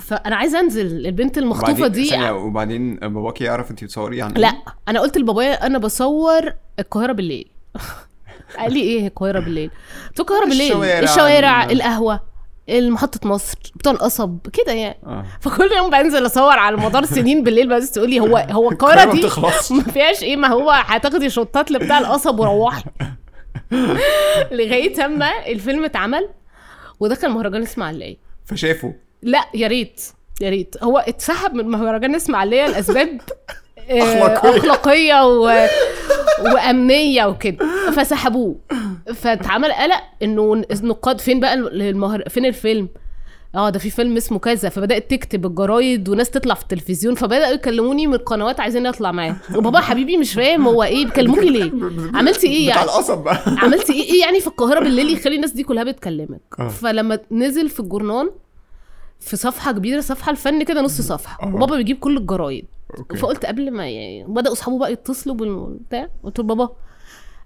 [0.00, 2.04] فانا عايزة أنزل البنت المخطوفة دي.
[2.04, 4.52] ثانية، وبعدين باباكي يعرف انت بتصوري يعني لا
[4.88, 7.48] أنا قلت لبابايا أنا بصور القاهرة بالليل.
[8.58, 9.70] قال لي إيه القاهرة بالليل؟
[10.08, 10.72] قلت القاهرة بالليل.
[10.72, 10.98] الشوارع.
[10.98, 12.33] الشوارع القهوة.
[12.68, 14.98] المحطة مصر بتوع القصب كده يعني.
[15.06, 15.24] آه.
[15.40, 19.12] فكل يوم بنزل أصور على مدار سنين بالليل بس تقول لي هو هو القاهرة ما
[19.12, 19.22] دي.
[19.70, 22.82] ما فيهاش إيه ما هو هتاخدي شطات لبتاع القصب وروحي.
[24.52, 26.28] لغاية اما الفيلم اتعمل
[27.00, 28.16] ودخل مهرجان إسماعيلية.
[28.44, 28.92] فشافوا
[29.22, 30.00] لا يا ريت
[30.40, 30.76] يا ريت.
[30.82, 33.20] هو اتسحب من مهرجان إسماعيلية لأسباب
[33.90, 34.58] آه، أخلاقية.
[34.58, 35.66] أخلاقية و...
[36.40, 37.90] وأمنية وكده.
[37.96, 38.56] فسحبوه.
[39.14, 42.22] فاتعمل قلق إنه النقاد فين بقى المهر...
[42.28, 42.88] فين الفيلم؟
[43.54, 44.68] آه ده في فيلم اسمه كذا.
[44.68, 47.14] فبدأت تكتب الجرايد وناس تطلع في التلفزيون.
[47.14, 49.36] فبدأوا يكلموني من القنوات عايزين أطلع معاهم.
[49.54, 51.04] وبابا حبيبي مش فاهم هو إيه.
[51.04, 51.72] بيكلموكي ليه؟
[52.18, 53.42] عملتي إيه بتاع يعني؟ القصب بقى.
[53.62, 56.68] عملتي إيه؟ إيه يعني في القاهرة بالليل يخلي الناس دي كلها بتكلمك؟ آه.
[56.68, 58.30] فلما نزل في الجورنال
[59.20, 61.38] في صفحة كبيرة صفحة الفن كده نص صفحة.
[61.46, 61.54] آه.
[61.54, 62.66] وبابا بيجيب كل الجرايد.
[62.98, 63.16] أوكي.
[63.16, 66.76] فقلت قبل ما يعني بدأوا أصحابه بقى يتصلوا بالبتاع قلت له بابا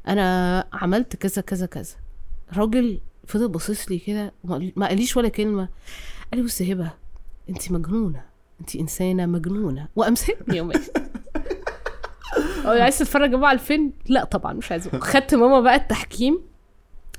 [0.09, 1.95] أنا عملت كذا كذا كذا.
[2.53, 4.33] الراجل فضل باصص لي كده
[4.77, 5.69] ما قاليش ولا كلمة.
[6.33, 6.91] قال لي بص يا هبة
[7.49, 8.25] انت مجنونة.
[8.61, 9.89] انت إنسانة مجنونة.
[9.97, 10.91] وأمسكني وماشي
[12.67, 16.41] هو عايز تتفرج بقى على الفيلم؟ لا طبعا مش عايزه خدت ماما بقى التحكيم.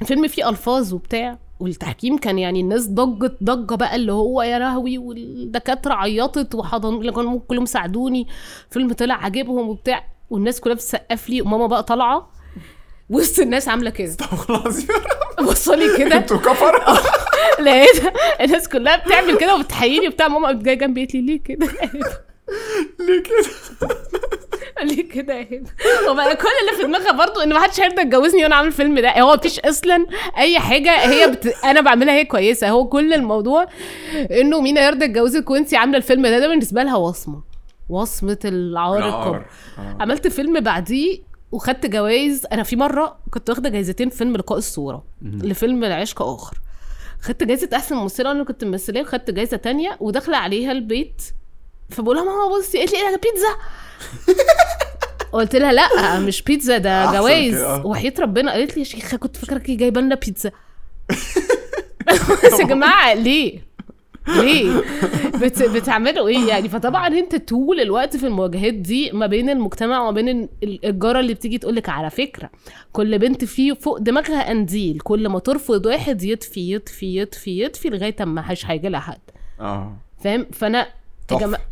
[0.02, 1.40] الفيلم فيه ألفاظ وبتاع.
[1.60, 7.40] والتحكيم كان يعني الناس ضجت ضجة بقى اللي هو يا لهوي والدكاترة عيطت وحضن كانوا
[7.48, 8.28] كلهم ساعدوني
[8.68, 12.32] الفيلم طلع عاجبهم وبتاع والناس كلها بتسقف لي وماما بقى طالعة
[13.10, 14.16] وسط الناس عاملة كده.
[14.34, 14.88] الله العظيم
[15.40, 16.18] بصلي كده.
[16.18, 16.84] أنتوا كفر.
[17.64, 18.04] لقيت
[18.42, 21.68] الناس كلها بتعمل كده وبتحييني وبتاع ماما جاية جنبي قالت لي ليه كده؟
[23.00, 23.90] ليه كده؟
[24.84, 25.70] ليه كده يا هبة.
[26.12, 29.22] وبقى كل اللي في دماغها برضو إن ما حدش هيرضى يتجوزني وأنا عامل الفيلم ده.
[29.22, 30.06] هو مفيش أصلا
[30.38, 31.48] أي حاجة هي بت...
[31.48, 32.70] أنا بعملها هي كويسة.
[32.70, 33.66] هو كل الموضوع
[34.32, 36.40] إنه مين هيرضى يتجوزك وانت عاملة الفيلم ده.
[36.40, 37.44] ده بالنسبة لها وصمة.
[37.90, 38.98] وصمة العار.
[38.98, 39.46] الكبرى.
[39.80, 39.98] آه.
[40.00, 41.20] عملت فيلم بعديه
[41.52, 42.46] وخدت جوائز.
[42.52, 45.04] أنا في مرة كنت واخدة جايزتين فيلم لقاء الصورة.
[45.22, 46.58] لفيلم العشق آخر.
[47.22, 51.22] خدت جايزة أحسن ممثلة وأنا كنت ممثلاه وخدت جايزة تانية وداخلة عليها البيت.
[51.90, 53.56] فبقول لها ماما بصي قالت لي إيه ده بيتزا.
[55.32, 57.64] قلت لها لا مش بيتزا ده جوايز.
[57.64, 60.52] وحياة ربنا قالت لي يا شيخه كنت فاكرك جايبة لنا بيتزا.
[62.46, 63.70] بس يا جماعة ليه؟
[64.28, 64.82] ليه؟
[65.42, 65.64] بت...
[65.64, 70.30] بتعملوا إيه؟ يعني فطبعا أنت طول الوقت في المواجهات دي ما بين المجتمع وما بين
[70.64, 72.50] ال- الجارة اللي بتيجي تقول لك على فكرة
[72.92, 78.16] كل بنت فيه فوق دماغها قنديل كل ما ترفض واحد يطفي يطفي يطفي يطفي لغاية
[78.22, 79.20] أما مش هيجي لها حد.
[79.60, 79.98] آه.
[80.24, 80.88] فاهم؟ فأنا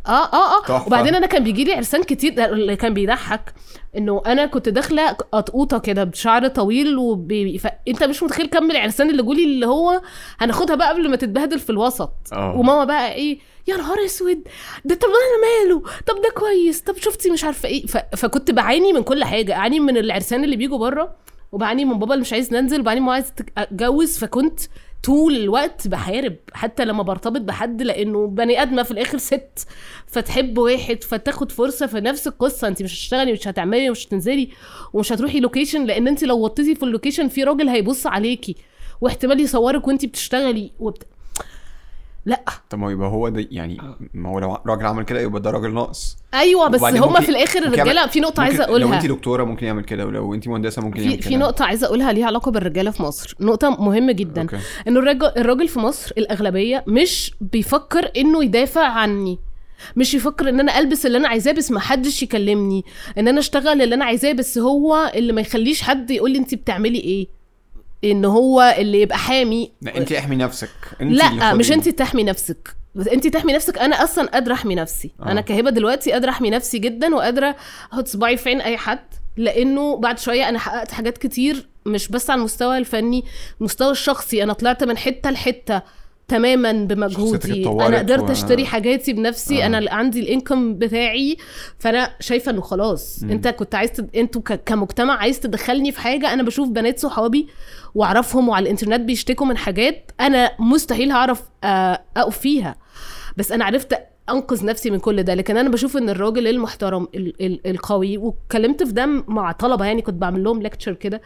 [0.07, 0.61] آه آه آه.
[0.61, 0.87] تحفة.
[0.87, 3.53] وبعدين أنا كان بيجي لي عرسان كتير اللي كان بيضحك
[3.97, 7.57] إنه أنا كنت داخلة قطقوطة كده بشعر طويل وبي...
[7.57, 10.01] فانت مش متخيل كم العرسان اللي جولي اللي هو
[10.39, 12.11] هناخدها بقى قبل ما تتبهدل في الوسط.
[12.33, 12.55] آه.
[12.57, 14.43] وماما بقى إيه يا نهار أسود!
[14.85, 15.79] ده طب أنا ماله!
[16.07, 16.81] طب ده كويس!
[16.81, 17.85] طب شفتي مش عارفة إيه.
[17.85, 17.97] ف...
[18.15, 21.15] فكنت بعاني من كل حاجة أعاني من العرسان اللي بيجوا بره
[21.51, 24.59] وبعاني من بابا اللي مش عايز ننزل وبعاني من عايز أتجوز فكنت
[25.03, 29.67] طول الوقت بحارب حتى لما برتبط بحد لأنه بني آدمة في الآخر ست
[30.07, 34.49] فتحب واحد فتاخد فرصة فنفس القصة انت مش هتشتغلي مش هتعملي مش هتنزلي
[34.93, 38.55] ومش هتروحي location لأن انت لو وطيتي في ال location في راجل هيبص عليكي
[39.01, 41.03] واحتمال يصورك وانت بتشتغلي وبت...
[42.27, 42.43] لا.
[42.69, 43.77] طب ما يبقى هو ده يعني
[44.13, 46.17] ما هو لو راجل عمل كده يبقى ده راجل ناقص.
[46.33, 48.97] أيوه بس هما في الآخر الرجالة في نقطة عايزة ممكن- لو أقولها.
[49.01, 51.27] انت دكتورة ممكن يعمل كده ولو انت مهندسة ممكن يعمل كده.
[51.29, 53.35] في نقطة عايزة أقولها ليها علاقة بالرجالة في مصر.
[53.39, 54.41] نقطة مهمة جدا.
[54.41, 54.57] أوكي.
[54.87, 59.39] إنه الراجل الراجل في مصر الأغلبية مش بيفكر إنه يدافع عني.
[59.95, 62.83] مش يفكر إن أنا ألبس اللي أنا عايزاه بس ما حدش يكلمني.
[63.17, 66.55] إن أنا أشتغل اللي أنا عايزاه بس هو اللي ما يخليش حد يقول لي انت
[66.55, 67.36] بتعملي إيه.
[68.03, 69.71] إن هو اللي يبقى حامي.
[69.81, 70.69] لا انت احمي نفسك.
[71.01, 72.75] انت اللي لا خدي- مش انت تحمي نفسك.
[72.95, 73.77] بس انت تحمي نفسك.
[73.77, 75.11] أنا أصلا قادرة أحمي نفسي.
[75.21, 75.31] آه.
[75.31, 77.55] أنا كهبة دلوقتي قادرة أحمي نفسي جدا وقادرة
[77.93, 78.99] أحط صباعي في عين أي حد
[79.37, 83.23] لأنه بعد شوية أنا حققت حاجات كتير مش بس على المستوى الفني
[83.59, 84.43] المستوى الشخصي.
[84.43, 85.81] أنا طلعت من حتة لحتة.
[86.27, 89.65] تماما بمجهودي أنا قدرت و- أشتري حاجاتي بنفسي آه.
[89.65, 91.37] أنا عندي الإنكم بتاعي
[91.79, 93.23] فأنا شايفة إنه خلاص.
[93.23, 93.29] م.
[93.31, 94.15] أنت كنت عايز تد...
[94.15, 94.63] أنتوا ك...
[94.65, 97.47] كمجتمع عايز تدخلني في حاجة أنا بشوف بنات صحابي
[97.95, 102.75] وأعرفهم وعلى الإنترنت بيشتكوا من حاجات أنا مستحيل هعرف آه، أقف فيها
[103.37, 103.93] بس أنا عرفت
[104.29, 108.83] أنقذ نفسي من كل ده لكن أنا بشوف إن الراجل المحترم ال- ال- القوي واتكلمت
[108.83, 111.21] في ده مع طلبة يعني كنت بعمل لهم lecture كده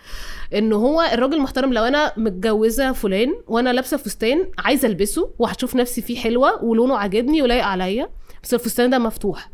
[0.54, 6.02] إن هو الراجل المحترم لو أنا متجوزة فلان وأنا لابسة فستان عايزة ألبسه وهشوف نفسي
[6.02, 8.10] فيه حلوة ولونه عاجبني ولايق عليا
[8.44, 9.50] بس الفستان ده مفتوح.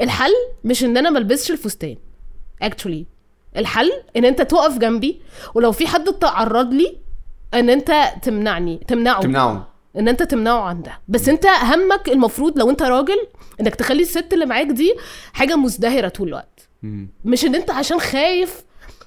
[0.00, 0.32] الحل
[0.64, 1.96] مش إن أنا ملبسش الفستان
[2.62, 3.06] actually
[3.56, 5.20] الحل إن أنت تقف جنبي
[5.54, 6.96] ولو في حد تعرض لي
[7.54, 7.92] إن أنت
[8.22, 9.20] تمنعني تمنعه.
[9.22, 9.69] تمنعه.
[9.96, 10.92] ان انت تمنعه عن ده.
[11.08, 13.26] بس انت همك المفروض لو انت راجل
[13.60, 14.94] انك تخلي الست اللي معاك دي
[15.32, 16.68] حاجة مزدهرة طول الوقت.
[17.24, 18.64] مش ان انت عشان خايف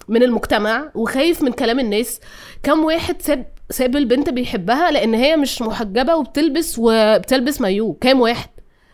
[0.08, 2.20] من المجتمع وخايف من كلام الناس
[2.64, 7.94] كم واحد ساب ساب البنت بيحبها لأن هي مش محجبة وبتلبس وبتلبس مايو.
[7.94, 8.50] كام واحد؟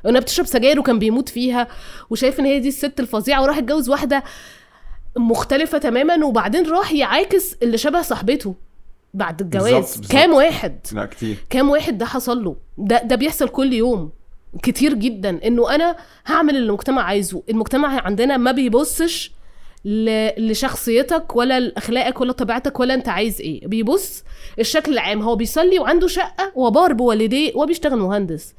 [0.06, 1.68] وأنا بتشرب سجاير وكان بيموت فيها
[2.10, 4.24] وشايف ان هي دي الست الفظيعة وراح اتجوز واحدة
[5.18, 8.56] مختلفة تماما وبعدين راح يعاكس اللي شبه صاحبته.
[9.14, 10.01] بعد الجواز.
[10.10, 11.38] كام واحد؟ لا كتير.
[11.49, 14.12] كام واحد ده حصل له؟ ده ده بيحصل كل يوم.
[14.64, 15.47] كتير جدا.
[15.47, 15.95] إنه أنا
[16.26, 17.43] هعمل اللي المجتمع عايزه.
[17.49, 19.32] المجتمع عندنا ما بيبصش
[20.38, 23.68] لشخصيتك ولا لأخلاقك ولا طبيعتك ولا أنت عايز إيه.
[23.68, 24.24] بيبص
[24.60, 25.22] الشكل العام.
[25.22, 28.53] هو بيصلي وعنده شقة وبار بوالديه وبيشتغل مهندس.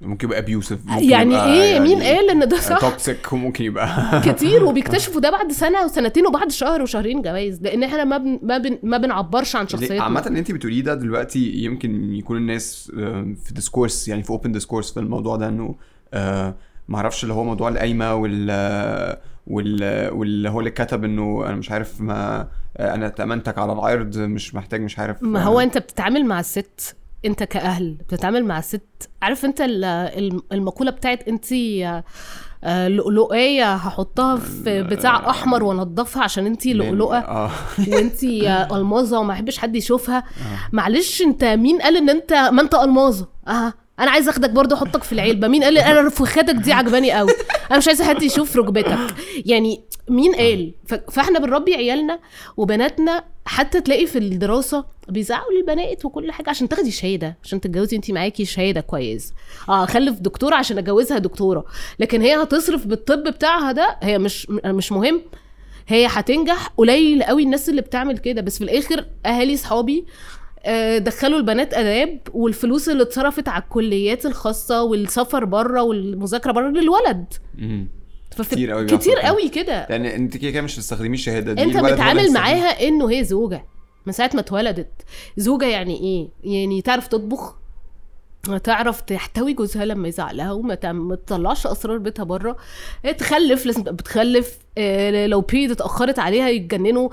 [0.00, 3.88] ممكن يبقى ابيوسف يعني إيه؟ مين قال إن ده صح؟ توكسيك وممكن يبقى
[4.32, 8.58] كتير وبيكتشفوا ده بعد سنة وسنتين وبعد شهر وشهرين جواز لأن إحنا ما بن ما,
[8.58, 10.02] بن ما بنعبرش عن شخصيتنا.
[10.02, 14.52] عامة اللي انت بتقوليه ده دلوقتي يمكن يكون الناس آه، في discourse يعني في open
[14.52, 15.74] discourse في الموضوع ده إنه
[16.14, 16.54] آه،
[16.88, 18.50] معرفش اللي هو موضوع القايمة وال
[19.46, 24.18] وال واللي هو اللي كتب إنه أنا مش عارف ما آه، أنا ائتمنتك على العرض
[24.18, 26.96] مش محتاج مش عارف ما هو أنت بتتعامل مع الست.
[27.26, 31.52] انت كأهل بتتعامل مع الست عارف انت ال- الم- المقولة بتاعت انت
[32.64, 37.50] آه، لؤلؤية هحطها في بتاع أحمر وأنضفها عشان انت لؤلؤة آه.
[37.88, 38.24] وانت
[38.72, 40.24] ألماظة وما احبش حد يشوفها.
[40.72, 43.72] معلش انت مين قال ان انت ما انت ألماظة؟ آه.
[44.00, 45.48] أنا عايز اخدك برضه احطك في العلبه.
[45.48, 47.32] مين قال أنا رفخاتك دي عجباني قوي.
[47.70, 48.98] أنا مش عايزه حد يشوف ركبتك.
[49.46, 50.72] يعني مين قال؟
[51.12, 52.18] فاحنا بنربي عيالنا
[52.56, 57.36] وبناتنا حتى تلاقي في الدراسة بيزعقوا للبنات وكل حاجة عشان تاخدي شهادة.
[57.44, 59.32] عشان تتجوزي انت معاكي شهادة كويس.
[59.68, 61.64] آه اخلف دكتورة عشان اجوزها دكتورة.
[61.98, 65.22] لكن هي هتصرف بالطب بتاعها ده هي مش مش مهم.
[65.88, 66.66] هي هتنجح.
[66.76, 68.42] قليل قوي الناس اللي بتعمل كده.
[68.42, 70.04] بس في الآخر أهالي صحابي
[70.98, 77.34] دخلوا البنات آداب والفلوس اللي اتصرفت على الكليات الخاصة والسفر بره والمذاكرة بره للولد.
[78.36, 79.18] ففي كتير قوي كتير.
[79.20, 79.86] قوي كده.
[79.90, 82.30] لأن انت كده كده مش هتستخدمي الشهاده دي انت هيستخدمها.
[82.30, 83.64] معاها انه هي زوجة.
[84.06, 85.02] من ساعة ما اتولدت.
[85.36, 87.56] زوجة يعني إيه؟ يعني تعرف تطبخ
[88.64, 90.74] تعرف تحتوي جوزها لما يزعق لها وما
[91.26, 92.56] تطلعش أسرار بيتها بره
[93.18, 94.58] تخلف لازم بتخلف.
[94.78, 97.08] آه، لو بيريد اتأخرت عليها يتجننوا.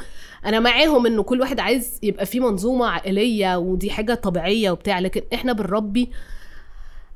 [0.46, 5.22] أنا معاهم انه كل واحد عايز يبقى في منظومة عائلية ودي حاجة طبيعية وبتاع لكن
[5.34, 6.10] إحنا بنربي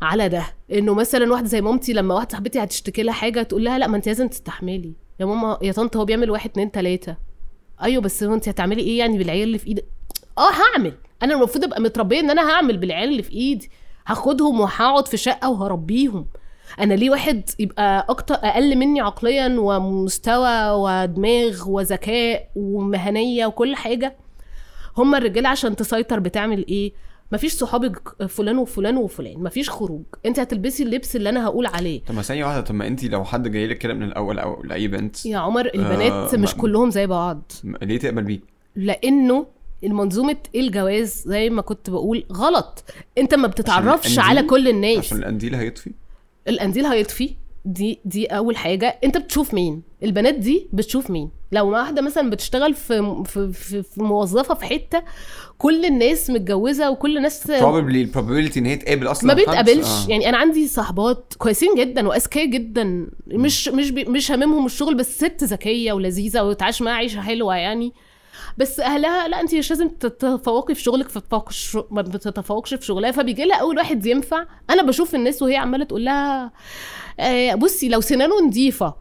[0.01, 0.43] على ده.
[0.71, 3.97] انه مثلا واحدة زي مامتي لما واحدة صاحبتي هتشتكي لها حاجة تقول لها لا ما
[3.97, 4.93] انت لازم تستحملي.
[5.19, 7.15] يا ماما يا طنط هو بيعمل واحد اتنين تلاتة.
[7.83, 9.85] أيوه بس هو انت هتعملي إيه يعني بالعيال اللي في إيدك؟
[10.37, 10.93] آه هعمل.
[11.23, 13.69] أنا المفروض أبقى متربية إن أنا هعمل بالعيال اللي في ايدي.
[14.07, 16.25] هاخدهم وهقعد في شقة وهربيهم.
[16.79, 24.15] أنا ليه واحد يبقى أكتر أقل مني عقليا ومستوى ودماغ وذكاء ومهنية وكل حاجة.
[24.97, 26.93] هما الرجاله عشان تسيطر بتعمل إيه؟
[27.31, 30.03] مفيش صحابي ج- فلان وفلان وفلان مفيش خروج.
[30.25, 32.01] أنت هتلبسي اللبس اللي أنا هقول عليه.
[32.03, 34.63] طب ما ثانية واحدة طب ما أنت لو حد جاي لك كده من الأول أو
[34.63, 37.51] لأي بنت يا عمر البنات آه، مش ما- كلهم زي بعض.
[37.81, 38.39] ليه تقبل بيه؟
[38.75, 39.45] لأنه
[39.83, 42.83] المنظومة الجواز؟ زي ما كنت بقول غلط.
[43.17, 44.97] أنت ما بتتعرفش على كل الناس.
[44.97, 45.91] عشان القنديل هيطفي؟
[46.47, 47.29] القنديل هيطفي
[47.65, 48.99] دي دي أول حاجة.
[49.03, 54.03] أنت بتشوف مين؟ البنات دي بتشوف مين؟ لو واحدة مثلا بتشتغل في في في, في
[54.03, 55.03] موظفة في حتة
[55.57, 57.51] كل الناس متجوزة وكل الناس probably
[57.95, 59.37] البروبابيلتي إن هي تقابل أصلا ما حد.
[59.39, 59.87] بيتقابلش.
[59.87, 60.09] آه.
[60.09, 63.07] يعني أنا عندي صحبات كويسين جدا وأذكياء جدا.
[63.27, 67.93] مش مش مش هاممهم الشغل بس ست ذكية ولذيذة وتعيش معاها عيشة حلوة يعني.
[68.57, 73.11] بس أهلها لا انت مش لازم تتفوقي في شغلك فتفوقش ما بتتفوقش في شغلها.
[73.11, 74.45] فبيجي لها أول واحد ينفع.
[74.69, 76.51] أنا بشوف الناس وهي عمالة تقول لها
[77.19, 78.93] آه، بصي لو سنانه نظيفة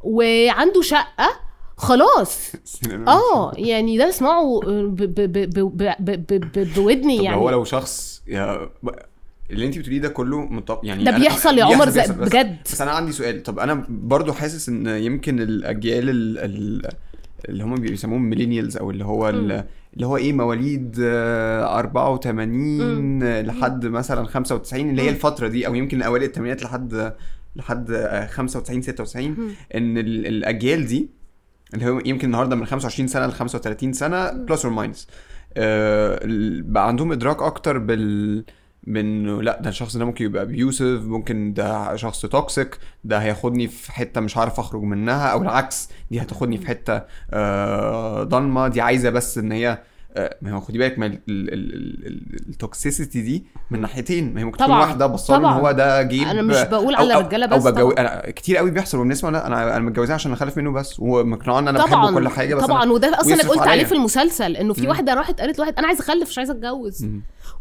[0.00, 1.30] وعنده شقة
[1.76, 2.52] خلاص.
[3.08, 4.60] آه يعني ده اسمعه
[6.76, 8.22] بودني يعني هو لو شخص
[9.50, 10.78] اللي انت بتقوليه ده كله مطب...
[10.84, 12.56] يعني ده بيحصل يا عمر بيحصل، بس- بجد.
[12.64, 13.42] بس أنا عندي سؤال.
[13.42, 16.38] طب أنا برضو حاسس إن يمكن الأجيال ال...
[16.38, 16.88] ال...
[17.48, 19.64] اللي هم بيسموهم millennials أو اللي هو ال...
[19.94, 25.08] اللي هو إيه مواليد آه، 84 آه، لحد مثلا 95 اللي هي.
[25.10, 27.12] الفترة دي أو يمكن أوائل الثمانينات لحد
[27.56, 29.48] لحد آه، 95 96 مم.
[29.74, 31.08] إن ال- الأجيال دي
[31.74, 35.08] اللي هو يمكن النهارده من 25 سنة ل 35 سنة plus or minus
[36.72, 38.44] بقى عندهم إدراك أكتر بال
[38.84, 43.92] بانه لا ده الشخص ده ممكن يبقى abusive ممكن ده شخص toxic ده هياخدني في
[43.92, 49.10] حتة مش عارف أخرج منها أو العكس دي هتاخدني في حتة آه، ضلمة دي عايزة
[49.10, 49.78] بس إن هي
[50.16, 54.34] آه، ما هو خدي بالك ما ال- ال- ال- ال- ال toxicity دي من ناحيتين
[54.34, 55.44] ما هي ممكن تكون واحدة بصله إن.
[55.44, 57.90] هو ده جيب أنا مش بقول على أو- الرجالة أو بس بجو...
[57.90, 61.68] أنا كتير قوي بيحصل وبنسمع لا أنا أنا متجوزها عشان أخلف منه بس ومقنعة إن
[61.68, 62.90] أنا بحبه كل حاجة بس طبعا.
[62.90, 63.84] وده أصلا قلت عليه.
[63.84, 64.88] في المسلسل إنه في.
[64.88, 67.06] واحدة راحت قالت لواحد أنا عايزه أخلف مش عايزه أتجوز.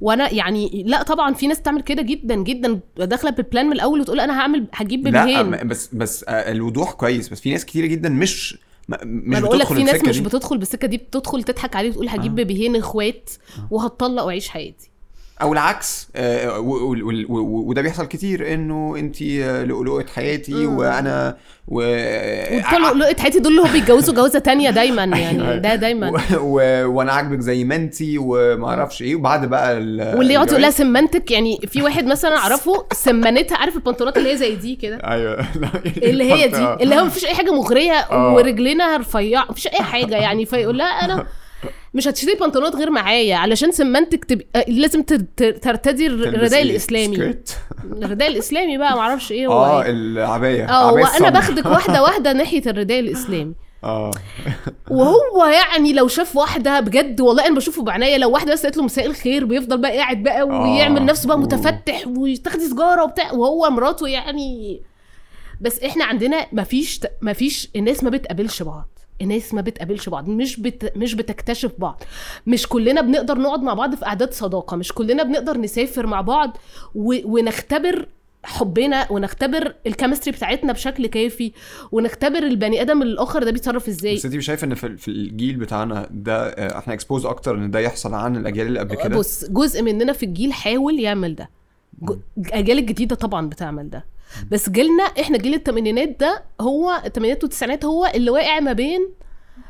[0.02, 4.00] وأنا يعني لا طبعا في ناس تعمل كده جدا جدا داخلة بال plan من الأول
[4.02, 7.66] وتقول أنا هعمل هجيب لا بيبيهين م- بس بس آه، الوضوح كويس بس في ناس
[7.66, 8.58] كتير جدا مش
[9.04, 10.20] مش بقول لك في ناس مش.
[10.20, 12.36] بتدخل بالسكة دي بتدخل تضحك عليه وتقول هجيب آه.
[12.36, 13.30] بيبيهين إخوات
[13.72, 14.91] وهتطلق وأعيش حياتي
[15.42, 16.60] أو العكس آه،
[17.30, 19.22] وده بيحصل كتير إنه أنت
[19.68, 20.78] لؤلؤه حياتي مم.
[20.78, 21.38] وأنا
[21.68, 21.82] و
[22.96, 25.58] لقيت حياتي دول اللي هو بيتجوزوا جوازة تانية دايما يعني أيوة.
[25.58, 26.22] ده دايما.
[26.86, 30.18] وأنا عاجبك زي ما أنت وما أعرفش إيه وبعد بقى ال...
[30.18, 34.38] واللي يقعد يقول لها سمنتك يعني في واحد مثلا أعرفه سمنتها عارف البنطلونات اللي هي
[34.38, 35.46] زي دي كده أيوه
[36.10, 36.78] اللي هي دي آه.
[36.82, 38.34] اللي هو مفيش أي حاجة مغرية آه.
[38.34, 41.26] ورجلينا رفيعة مفيش أي حاجة يعني فيقول لها أنا
[41.94, 47.36] مش هتشتري بنطلونات غير معايا علشان سمنتك تبقى لازم ت- ت- ترتدي الرداء؟ الإسلامي؟
[47.86, 49.84] الرداء الإسلامي بقى معرفش إيه هو آه.
[49.88, 51.30] العباية آه وأنا.
[51.30, 54.12] باخدك واحدة واحدة ناحية الرداء الإسلامي آه
[54.90, 58.84] وهو يعني لو شاف واحدة بجد والله أنا بشوفه بعناية لو واحدة بس قالت له
[58.84, 61.40] مساء الخير بيفضل بقى قاعد بقى ويعمل نفسه بقى.
[61.40, 64.82] متفتح وتاخدي سجارة وبتاع وهو مراته يعني
[65.62, 68.91] بس إحنا عندنا مفيش مفيش الناس ما بتقابلش بعض
[69.22, 70.98] الناس ما بتقابلش بعض مش بت...
[70.98, 72.04] مش بتكتشف بعض.
[72.48, 76.58] مش كلنا بنقدر نقعد مع بعض في أعداد صداقة مش كلنا بنقدر نسافر مع بعض
[76.96, 77.14] و...
[77.26, 78.08] ونختبر
[78.44, 81.52] حبنا ونختبر ال chemistry بتاعتنا بشكل كافي
[81.92, 84.16] ونختبر البني آدم الآخر ده بيتصرف إزاي.
[84.16, 87.80] بس انت مش شايف إن في, الجيل بتاعنا ده آه، إحنا exposed أكتر إن ده
[87.80, 91.50] يحصل عن الأجيال اللي قبل كده؟ بص جزء مننا في الجيل حاول يعمل ده.
[92.38, 94.06] الأجيال الجديدة طبعا بتعمل ده.
[94.52, 99.10] بس جيلنا إحنا جيل الثمانينات ده هو الثمانينات والتسعينات هو اللي واقع ما بين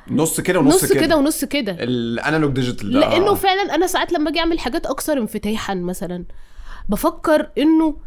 [0.08, 1.76] نص كده ونص نص كده ونص كده.
[1.80, 3.00] ال analog digital ده.
[3.00, 3.36] لأنه آه.
[3.36, 6.26] فعلا أنا ساعات لما أجي أعمل حاجات أكثر انفتاحا مثلا
[6.90, 7.98] بفكر إنه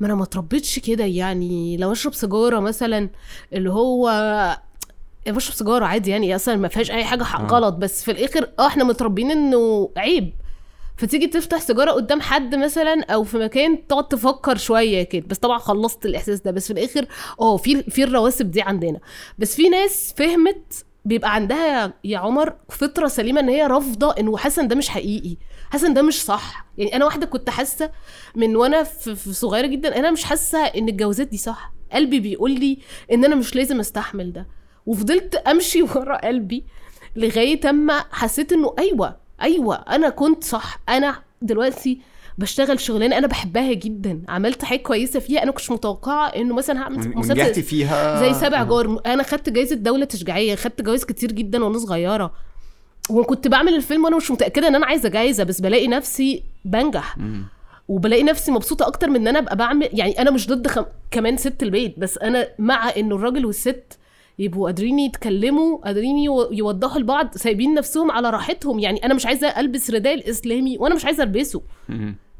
[0.00, 1.76] ما أنا ما اتربيتش كده يعني.
[1.76, 3.10] لو أشرب سيجارة مثلا
[3.52, 4.10] اللي هو
[5.26, 7.46] بشرب سيجارة عادي يعني أصلا ما فيهاش أي حاجة آه.
[7.46, 7.74] غلط.
[7.74, 10.32] بس في الآخر آه إحنا متربيين إنه عيب.
[11.02, 15.24] فتيجي تفتح سيجارة قدام حد مثلا أو في مكان تقعد تفكر شوية كده.
[15.28, 16.50] بس طبعا خلصت الإحساس ده.
[16.50, 17.06] بس في الآخر
[17.40, 19.00] آه في في الرواسب دي عندنا.
[19.38, 24.62] بس في ناس فهمت بيبقى عندها يا عمر فطرة سليمة إن هي رافضة انه حاسه
[24.62, 25.36] ان ده مش حقيقي.
[25.70, 26.66] حاسه ان ده مش صح.
[26.78, 27.90] يعني أنا واحدة كنت حاسة
[28.36, 31.72] من وأنا في في صغيرة جدا أنا مش حاسة إن الجوازات دي صح.
[31.92, 32.78] قلبي بيقول لي
[33.12, 34.46] إن أنا مش لازم أستحمل ده.
[34.86, 36.64] وفضلت أمشي ورا قلبي
[37.16, 40.80] لغاية أما حسيت إنه أيوه أيوه أنا كنت صح.
[40.88, 41.98] أنا دلوقتي
[42.38, 44.22] بشتغل شغلانة أنا بحبها جدا.
[44.28, 45.42] عملت حاجة كويسة فيها.
[45.42, 48.20] أنا كنتش متوقعة إنه مثلا هعمل مسلسل فيها.
[48.20, 48.62] زي سبع.
[48.62, 49.00] جار.
[49.06, 52.32] أنا خدت جايزة دولة تشجيعية خدت جوائز كتير جدا وأنا صغيرة.
[53.10, 57.18] وكنت بعمل الفيلم وأنا مش متأكدة إن أنا عايزة جايزة بس بلاقي نفسي بنجح.
[57.18, 57.44] مم.
[57.88, 60.84] وبلاقي نفسي مبسوطة أكتر من إن أنا أبقى بعمل يعني أنا مش ضد خم...
[61.10, 63.98] كمان ست البيت بس أنا مع إنه الراجل والست
[64.38, 69.46] يبقوا قادرين يتكلموا قادرين يو- يوضحوا لبعض سايبين نفسهم على راحتهم يعني أنا مش عايزة
[69.48, 71.62] ألبس رداء الإسلامي وأنا مش عايزة ألبسه.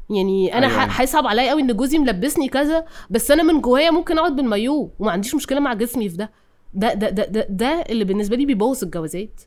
[0.09, 0.79] يعني أنا أيوة.
[0.81, 0.91] أيوة.
[0.91, 5.11] هيصعب عليا قوي إن جوزي ملبسني كذا بس أنا من جوايا ممكن أقعد بالمايو وما
[5.11, 6.31] عنديش مشكلة مع جسمي في ده
[6.73, 9.41] ده ده ده ده, ده اللي بالنسبة لي بيبوظ الجوازات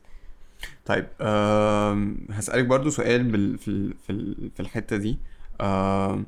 [0.85, 3.57] طيب آم، هسألك برضو سؤال بال...
[3.57, 3.93] في.
[4.03, 4.51] في ال...
[4.55, 5.17] في الحتة دي
[5.61, 6.25] آم،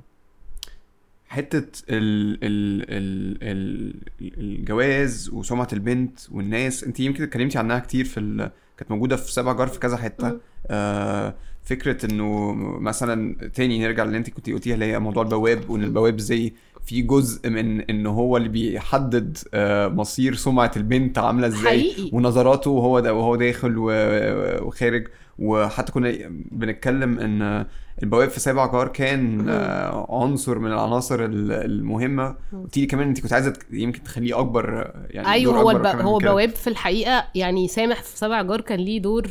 [1.30, 3.94] حتة ال ال ال ال
[4.38, 8.52] الجواز وسمعة البنت والناس انت يمكن اتكلمتي عنها كتير في ال...
[8.78, 10.40] كانت موجودة في سبع جار في كذا حتة.
[10.68, 15.84] آه فكرة انه مثلا تاني نرجع اللي انت كنت قلتيها اللي هي موضوع البواب وإن
[15.84, 16.54] البواب زي
[16.86, 22.10] في جزء من إن هو اللي بيحدد آه مصير سمعة البنت عاملة إزاي حقيقي.
[22.14, 25.08] ونظراته وهو ده وهو داخل وخارج.
[25.42, 26.14] وحتى كنا
[26.52, 27.66] بنتكلم إن
[28.04, 32.36] البواب في سابع جار كان آه، عنصر من العناصر ال- المهمة.
[32.64, 36.18] قلتي لي كمان إنت كنت عايزة يمكن تخليه أكبر يعني أيوه هو أكبر هو.
[36.18, 39.28] بواب في الحقيقة يعني سامح في سبع جار كان ليه دور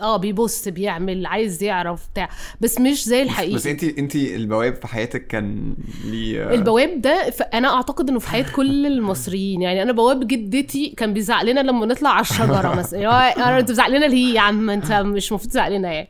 [0.00, 2.28] آه بيبص بيعمل عايز يعرف بتاع.
[2.60, 5.74] بس مش زي الحقيقة بس انت انت البواب في حياتك كان
[6.04, 7.10] ليه آه، البواب ده.
[7.54, 9.62] أنا اعتقد انه في حياة كل المصريين.
[9.62, 13.28] يعني أنا بواب جدتي كان بيزعق لنا لما نطلع على الشجرة مثلا.
[13.58, 16.08] انت بتزعق لنا ليه يا عم؟ انت مش المفروض تزعق لنا يعني.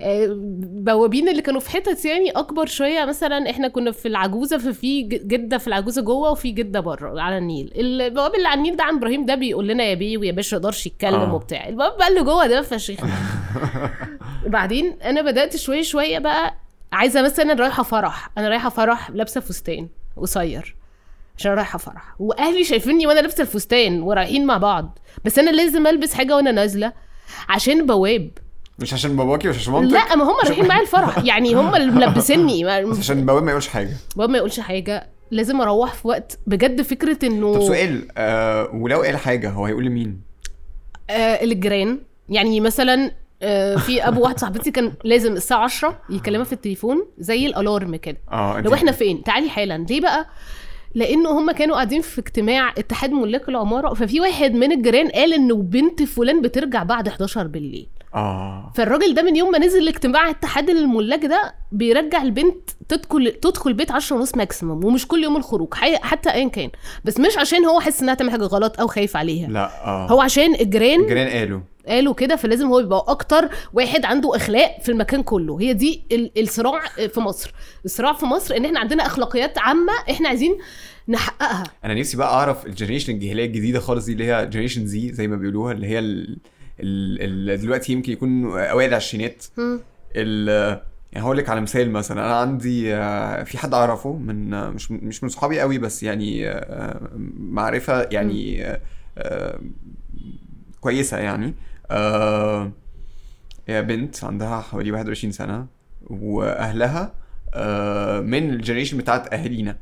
[0.00, 0.28] آه،
[0.60, 3.04] بوابين اللي كانوا في حتت يعني اكبر شوية.
[3.04, 7.72] مثلا إحنا كنا في العجوزة ففي جدة في العجوزة جوه وفي جدة بره على النيل.
[7.76, 10.86] البواب اللي على النيل ده عم إبراهيم ده بيقول لنا يا بيه ويا باشا يقدرش
[10.86, 11.34] يتكلم آه.
[11.34, 11.68] وبتاع.
[11.68, 13.00] البواب بقى اللي جوه ده فشيخ.
[14.46, 16.54] وبعدين أنا بدأت شوية شوية بقى
[16.92, 18.30] عايزة مثلا رايحة فرح.
[18.38, 20.76] أنا رايحة فرح لابسة فستان قصير
[21.38, 22.14] عشان رايحة فرح.
[22.18, 24.98] وأهلي شايفيني وأنا لابسة الفستان ورايحين مع بعض.
[25.24, 26.92] بس أنا لازم ألبس حاجة وأنا نازلة
[27.48, 28.30] عشان بواب.
[28.78, 31.18] مش عشان باباكي مش عشان مامتك؟ لا ما هم رايحين معايا الفرح.
[31.30, 32.64] يعني هم اللي ملبسيني.
[32.64, 33.90] بس ما- عشان البواب ما يقولش حاجة.
[34.16, 35.08] بابا ما يقولش حاجة.
[35.30, 39.84] لازم أروح في وقت بجد فكرة إنه طب سؤال آه ولو قال حاجة هو هيقول
[39.84, 40.20] لمين؟
[41.10, 41.98] آه الجيران.
[42.28, 43.10] يعني مثلا
[43.42, 48.16] آه في أبو واحد صاحبتي كان لازم الساعة 10 يكلمها في التليفون زي الألارم كده.
[48.32, 49.86] آه أنت لو إحنا فين؟ تعالي حالا.
[49.90, 50.26] ليه بقى؟
[50.94, 55.54] لأنه هم كانوا قاعدين في اجتماع اتحاد ملاك العمارة ففي واحد من الجيران قال إنه
[55.56, 57.86] بنت فلان بترجع بعد 11 بالليل.
[58.14, 58.72] آه.
[58.76, 63.90] فالراجل ده من يوم ما نزل اجتماع اتحاد الملاك ده بيرجع البنت تدخل تدخل البيت
[63.90, 66.70] 10 ونص ماكسيموم ومش كل يوم الخروج حي- حتى ايا كان.
[67.04, 69.48] بس مش عشان هو حاسس إنها تعمل حاجة غلط أو خايف عليها.
[69.48, 70.06] لا آه.
[70.10, 71.60] هو عشان الجيران الجيران قالوا.
[71.88, 75.60] قالوا كده فلازم هو يبقى أكتر واحد عنده أخلاق في المكان كله.
[75.60, 76.80] هي دي ال- الصراع
[77.14, 77.52] في مصر.
[77.84, 80.58] الصراع في مصر إن إحنا عندنا أخلاقيات عامة إحنا عايزين
[81.08, 81.64] نحققها.
[81.84, 85.28] أنا نفسي بقى أعرف ال generation الجيل الجديدة خالص دي اللي هي generation زي زي
[85.28, 86.38] ما بيقولوها اللي هي ال...
[87.56, 89.44] دلوقتي يمكن يكون أوائل العشرينات.
[90.16, 90.48] ال...
[91.12, 92.26] يعني هقول لك على مثال مثلا.
[92.26, 96.48] أنا عندي آه، في حد أعرفه من آه، مش مش من صحابي قوي بس يعني
[96.48, 98.66] آه، معرفة يعني
[100.80, 101.54] كويسة يعني.
[103.68, 105.66] هي بنت عندها حوالي 21 سنة
[106.06, 107.12] وأهلها
[108.20, 109.76] من الجنريشن بتاعت أهالينا.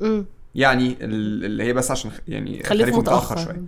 [0.54, 3.36] يعني ال- اللي هي بس عشان يعني خليفه متأخر.
[3.36, 3.62] شوية.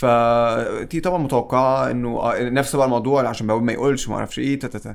[0.00, 4.94] فدي طبعا متوقعة إنه آه، نفس بقى الموضوع عشان ما يقولش ما أعرفش إيه تاتا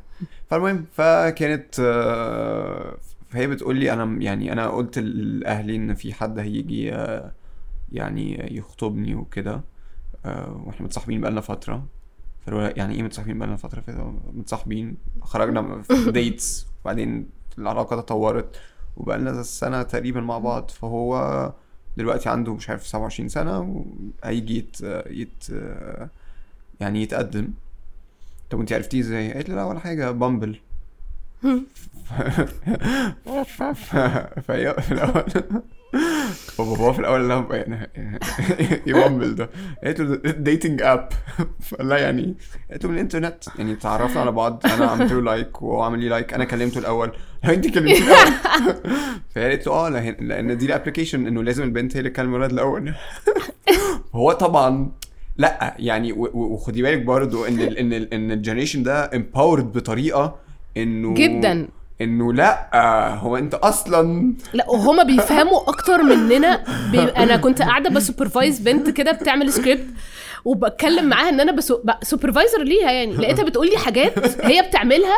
[0.49, 2.97] فالمهم فكانت آه،
[3.30, 7.32] فهي بتقول لي أنا يعني أنا قلت لأهلي إن في حد هيجي آه،
[7.91, 9.62] يعني يخطبني وكده
[10.66, 11.86] وإحنا متصاحبين بقالنا فترة.
[12.41, 13.84] فقالوا يعني إيه متصاحبين بقالنا فترة؟
[14.34, 18.56] متصاحبين خرجنا في dates وبعدين العلاقة تطورت
[18.97, 20.72] وبقالنا سنة تقريبا مع بعض.
[20.72, 21.53] فهو
[21.98, 23.84] دلوقتي عنده مش عارف 27 سنة
[24.24, 24.78] وهيجي يت,
[25.10, 25.46] يت
[26.80, 27.48] يعني يتقدم.
[28.50, 30.59] طب انت عرفتيه إزاي؟ قالت لي لا ولا حاجة Bumble.
[34.48, 35.24] فهي في الأول.
[36.38, 37.89] فبابا في الأول إيه يعني
[38.93, 39.50] Bumble ده؟
[39.84, 41.09] قالت له dating app
[41.68, 42.36] فقال لها يعني؟
[42.72, 43.43] قالت له من الإنترنت.
[43.58, 44.62] يعني تعرفنا على بعض.
[44.66, 47.12] أنا عملت له like وهو عمل لي like أنا كلمته الأول.
[47.43, 48.34] لا أنت كلمتيه الأول.
[49.36, 52.52] فهي قالت له آه لأن دي ال application إنه لازم البنت هي اللي تكلم الولد
[52.52, 52.93] الأول.
[54.16, 54.91] هو طبعا
[55.38, 60.36] لا يعني وخدي بالك برضو إن ال إن ال إن ال generation ده empowered بطريقة
[60.78, 61.68] إنه جدا.
[62.02, 62.70] انه لا
[63.16, 66.64] هو انت أصلا لا وهما بيفهموا أكتر مننا.
[66.91, 67.00] بي...
[67.00, 69.86] أنا كنت قاعدة ب supervise بنت كده بتعمل سكريبت
[70.46, 71.80] وبتكلم معاها إن أنا بسو...
[72.03, 73.16] supervisor ليها يعني.
[73.16, 75.16] لقيتها بتقول لي حاجات هي بتعملها.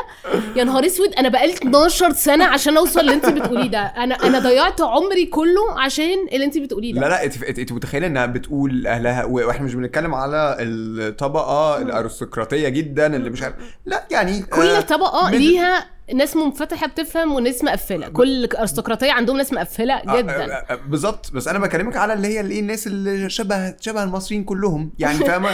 [0.55, 3.79] يا نهار أسود أنا بقالي 12 سنة عشان أوصل اللي انت بتقوليه ده.
[3.79, 7.01] أنا أنا ضيعت عمري كله عشان اللي انت بتقوليه ده.
[7.01, 7.23] لا لا
[7.59, 13.43] انت متخيلة إنها بتقول لاهلها و- وإحنا مش بنتكلم على الطبقة الأرستقراطية جدا اللي مش
[13.43, 13.55] عارف
[13.85, 18.09] لا يعني كل آه، طبقة ليها ناس منفتحة بتفهم وناس مقفلة.
[18.09, 21.31] كل أرستقراطية عندهم ناس مقفلة آه، جدا آه، آه، بالظبط.
[21.31, 24.91] بس أنا بكلمك على اللي هي الايه الناس اللي شبه شبه المصريين كلهم.
[24.99, 25.49] يعني فاهمه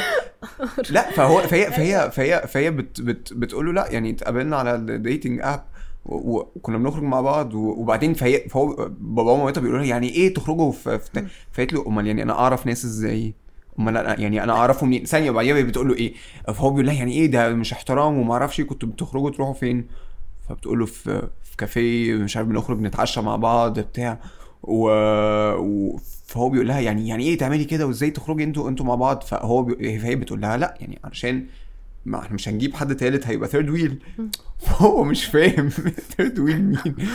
[0.89, 4.84] لا فهو فهي فهي فهي فهي بت بت بتقول له لا يعني اتقابلنا على ال
[4.84, 5.63] dating app
[6.05, 10.99] وكنا بنخرج مع بعض وبعدين فهي فهو بابا ومامتها بيقولوا لها يعني إيه تخرجوا في,
[11.51, 13.33] فقالت له أمال يعني أنا أعرف ناس إزاي؟
[13.79, 16.13] أمال أنا يعني أنا اعرفه منين ثانية وبعدين بتقول له إيه؟
[16.53, 19.87] فهو بيقول لها يعني إيه ده مش احترام وما أعرفش إيه، كنتوا بتخرجوا تروحوا فين؟
[20.49, 24.19] فبتقول له في في كافيه مش عارف بنخرج نتعشى مع بعض بتاع.
[24.63, 24.89] و...
[25.57, 25.99] و...
[26.27, 29.63] فهو بيقول لها يعني يعني إيه تعملي كده وإزاي تخرجي أنتوا أنتوا مع بعض؟ فهو
[29.63, 29.99] بي...
[29.99, 31.45] فهي بتقول لها لأ يعني علشان
[32.05, 33.99] ما إحنا مش هنجيب حد تالت هيبقى third wheel
[34.59, 35.69] فهو مش فاهم
[36.17, 36.95] third wheel مين.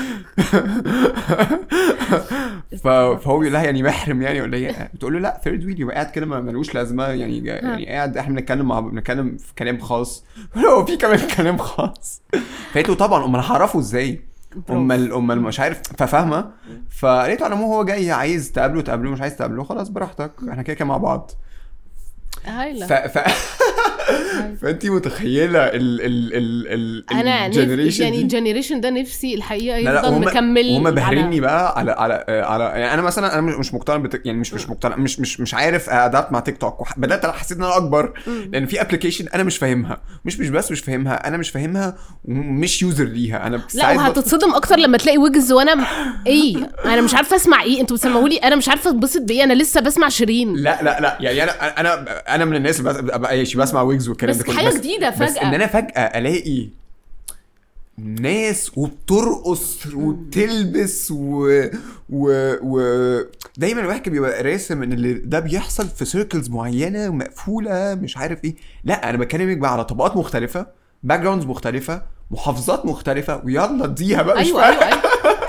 [2.83, 6.11] فهو بيقول لها يعني محرم يعني ولا إيه؟ بتقول له لا third wheel يبقى قاعد
[6.11, 10.25] كده ملوش لازمة يعني يعني قاعد إحنا بنتكلم مع بنتكلم في كلام خاص.
[10.67, 12.23] هو في كمان كلام خاص.
[12.73, 14.21] فقالت له طبعا أمال هعرفه إزاي؟
[14.71, 16.51] امال أمال مش عارف ففاهمة؟
[16.91, 20.75] فقالت له على هو جاي عايز تقابله تقابله مش عايز تقابله خلاص براحتك إحنا كده
[20.75, 21.31] كده مع بعض.
[22.45, 22.87] هايلة.
[22.87, 22.93] ف...
[22.93, 23.19] ف...
[24.63, 27.47] فانت متخيلة ال ال ال ال أنا.
[27.47, 30.91] ال generation يعني؟ ال generation ده نفسي الحقيقة لا لا يفضل وهم مكمل وهم على-
[30.95, 34.21] بهرني بقى على على على يعني أنا مثلا أنا مش مش مقتنع بت...
[34.27, 37.57] يعني مش مش مقتنع مش مش مش عارف adapt مع تيك توك وح- بدأت حسيت
[37.59, 38.13] إن أنا أكبر.
[38.53, 40.01] لأن في application أنا مش فاهمها.
[40.25, 43.47] مش مش بس مش فاهمها أنا مش فاهمها ومش user ليها.
[43.47, 45.85] أنا لا وهتتصدم أكتر لما تلاقي ويجز وأنا م...
[46.27, 49.45] إيه؟ أنا مش عارفة أسمع إيه؟ أنتوا بتسمعوا لي أنا مش عارفة أتبسط بإيه.
[49.45, 50.55] أنا لسه بسمع شيرين.
[50.55, 51.17] لا لا لا.
[51.21, 52.05] يعني أنا أنا
[52.35, 55.43] أنا من الناس اللي بسمع ويجز والكلام بس ده كله حاجة جديدة بس فجأة.
[55.49, 56.69] إن أنا فجأة ألاقي
[57.99, 61.49] ناس وبترقص وبتلبس و
[62.11, 62.81] و و
[63.57, 68.45] دايما الواحد كان بيبقى راسم إن اللي ده بيحصل في circles معينة مقفولة مش عارف
[68.45, 70.67] إيه لا أنا بكلمك بقى على طبقات مختلفة
[71.03, 75.01] backgrounds مختلفة محافظات مختلفة ويلا اديها بقى مش أيوه فاهم.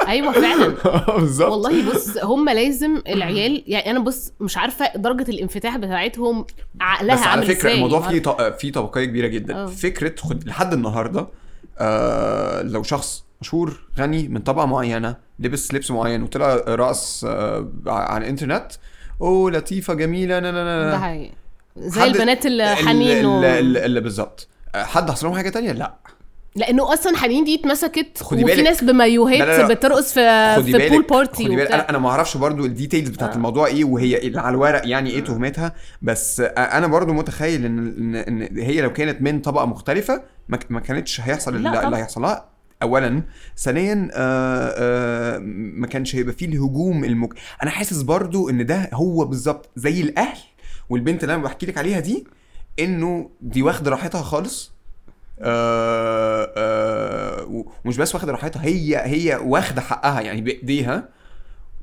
[0.08, 0.68] أيوه فعلا.
[1.20, 1.52] بالظبط.
[1.52, 6.46] والله بص هم لازم العيال يعني أنا بص مش عارفة درجة الانفتاح بتاعتهم
[6.82, 9.56] عقلها بس على فكرة الموضوع فيه ط- فيه طبقية كبيرة جدا.
[9.56, 9.66] آه.
[9.66, 11.28] فكرة خد لحد النهارده
[11.80, 18.24] آه لو شخص مشهور غني من طبقة معينة لبس لبس معين وطلع رقص آه على
[18.24, 18.72] الإنترنت
[19.22, 21.00] أوه لطيفة جميلة نا نا نا ده.
[21.00, 21.32] حقيقي
[21.78, 23.40] زي البنات اللي ال- حنين و...
[23.40, 24.48] ال- ال- اللي بالظبط.
[24.76, 25.96] آه، حد حصل لهم حاجة تانية؟ لا.
[26.60, 28.64] لأنه أصلا حنين دي اتمسكت خدي وفي بالك.
[28.68, 29.74] ناس بمايوهات لا، لا، لا.
[29.74, 31.76] بترقص في خدي في بالك pool party خدي بالك وبتاع.
[31.80, 33.36] أنا أنا ما أعرفش برضو ال details بتاعت آه.
[33.36, 38.82] الموضوع إيه وهي على الورق يعني إيه تهمتها بس أنا برضو متخيل ان ان هي
[38.82, 41.86] لو كانت من طبقة مختلفة ما ك- ما كانتش هيحصل لا اللي, طبعا.
[41.86, 42.46] اللي هيحصل لها
[42.82, 43.24] اولا
[43.58, 45.38] ثانيا آه آه
[45.76, 47.34] ما كانش هيبقى فيه الهجوم المك...
[47.64, 50.38] أنا حاسس برضو إن ده هو بالظبط زي الأهل
[50.90, 52.28] والبنت اللي أنا بحكي لك عليها دي
[52.80, 54.72] إنه دي واخدة راحتها خالص
[55.42, 61.10] آه آه ومش بس واخدة راحتها هي هي واخدة حقها يعني بإيديها.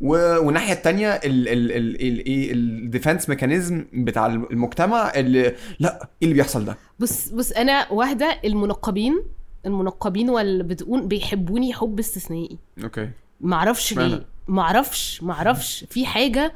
[0.00, 6.08] والناحية التانية ال ال ال ال إيه ال defense mechanism بتاع المجتمع اللي لا إيه
[6.28, 9.22] اللي بيحصل ده؟ بص بص أنا واحدة المنقبين
[9.66, 12.58] المنقبين واللي بتقول بيحبوني حب استثنائي.
[12.84, 13.10] okay.
[13.40, 15.84] معرفش؟ ليه؟ معرفش معرفش.
[15.90, 16.52] في حاجة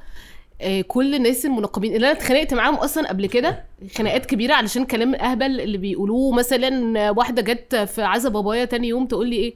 [0.88, 3.64] كل الناس المنقبين اللي أنا اتخانقت معاهم أصلا قبل كده
[3.96, 9.06] خناقات كبيرة علشان كلام أهبل اللي بيقولوه مثلا واحدة جت في عزا بابايا تاني يوم
[9.06, 9.54] تقول لي إيه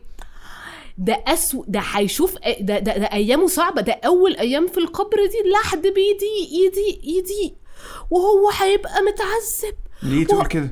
[0.99, 5.51] ده اسو ده هيشوف ده, ده ده أيامه صعبة ده أول أيام في القبر دي
[5.51, 7.55] لحد بيدي ايدي ايدي
[8.11, 10.69] وهو هيبقى متعذب ليه تقول كده؟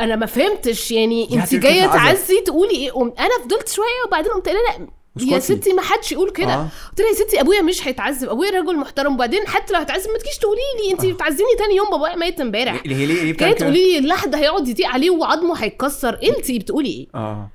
[0.00, 4.48] أنا ما فهمتش يعني أنت جاية؟ تعزي تقولي إيه قمت أنا فضلت شوية وبعدين قمت
[4.48, 4.88] قايلة لا
[5.20, 5.38] يا.
[5.38, 6.54] ستي ما حدش يقول كده.
[6.54, 6.68] آه.
[6.90, 8.28] قلت لها يا ستي أبويا مش هيتعذب.
[8.28, 9.14] أبويا راجل محترم.
[9.14, 10.92] وبعدين حتى لو هيتعذب ما تجيش تقولي لي.
[10.92, 12.86] انت بتعذبني تاني يوم بابايا ميت امبارح.
[12.86, 16.18] ليه ليه ليه كده؟ تقولي لي اللحد هيقعد يضيق عليه وعظمه هيتكسر.
[16.22, 17.50] انت بتقولي إيه؟ آه.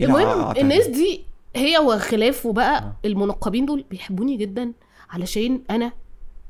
[0.00, 1.24] إيه المهم الناس؟ دي
[1.56, 2.96] هي وخلافه بقى آه.
[3.04, 4.72] المنقبين دول بيحبوني جدا
[5.10, 5.92] علشان أنا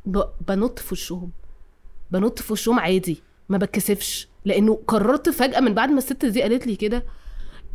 [0.06, 0.22] ب...
[0.48, 1.30] بنط في وشهم.
[2.10, 3.22] بنط في وشهم عادي.
[3.48, 4.28] ما بتكسفش.
[4.44, 7.04] لأنه قررت فجأة من بعد ما الست دي قالت لي كده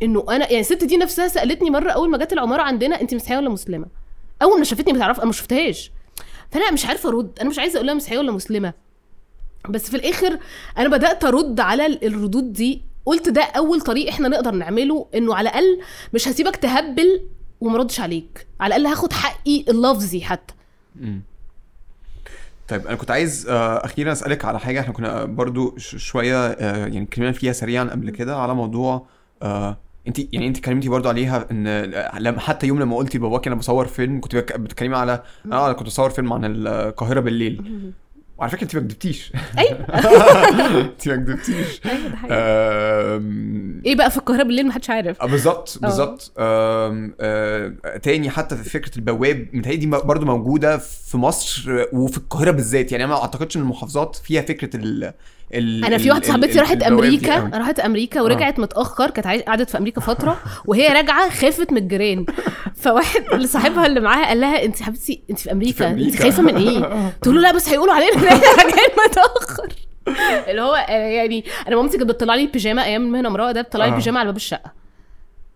[0.02, 3.36] إنه أنا يعني الست دي نفسها سألتني مرة أول ما جت العمارة عندنا انت مسيحية
[3.36, 3.86] ولا مسلمة؟
[4.42, 5.90] أول ما شافتني بتعرف أنا ما شفتهاش.
[6.50, 7.38] فأنا مش عارفة أرد.
[7.40, 8.72] أنا مش عايزة أقول لها مسيحية ولا مسلمة.
[9.68, 10.38] بس في الآخر
[10.78, 12.82] أنا بدأت أرد على ال- الردود دي.
[13.06, 15.80] قلت ده أول طريق إحنا نقدر نعمله إنه على الأقل
[16.14, 17.20] مش هسيبك تهبل
[17.60, 18.46] وما ردش عليك.
[18.60, 20.54] على الأقل هاخد حقي اللفظي حتى.
[22.68, 24.80] طيب أنا كنت عايز آه، أخيرا أسألك على حاجة.
[24.80, 29.06] إحنا كنا برضو شوية آه، يعني اتكلمنا فيها سريعا قبل كده على موضوع
[29.42, 29.76] آه،
[30.08, 31.68] انت يعني انت اتكلمتي برضو عليها ان
[32.18, 35.22] لما حتى يوم لما قلتي لباباكي أنا بصور فيلم كنت بتتكلمي على
[35.52, 37.92] آه أنا كنت بصور فيلم عن القاهرة بالليل.
[38.38, 39.32] وعلى فكرة انت ما كدبتيش.
[39.58, 39.78] أيوه.
[40.80, 41.80] انت ما كدبتيش.
[42.30, 45.22] آم، إيه بقى في القاهرة بالليل محدش عارف.
[45.22, 45.86] آه، بالظبط آه.
[45.86, 46.32] بالظبط.
[46.38, 47.72] آه،
[48.02, 52.92] تاني حتى في فكرة البواب متهيألي دي برضو موجودة في مصر وفي القاهرة بالذات.
[52.92, 54.70] يعني أنا ما أعتقدش إن المحافظات فيها فكرة
[55.54, 57.50] ال أنا في واحدة صاحبتي راحت أمريكا.
[57.54, 60.36] راحت أمريكا ورجعت متأخر كانت قعدت في أمريكا فترة
[60.66, 62.26] وهي راجعة خافت من الجيران
[62.76, 66.18] فواحد صاحبها اللي معاها قال لها أنت حبيبتي أنت في أمريكا أنت أمريكا.
[66.22, 66.80] خايفة من إيه
[67.22, 69.68] تقول له لا بس هيقولوا علينا ان إحنا راجعين متأخر
[70.50, 73.84] اللي هو آه، يعني أنا مامتي كانت بتطلع لي بيجامة أيام المهنه امرأة ده بتطلع
[73.86, 73.94] لي آه.
[73.94, 74.72] بيجامة على باب الشقة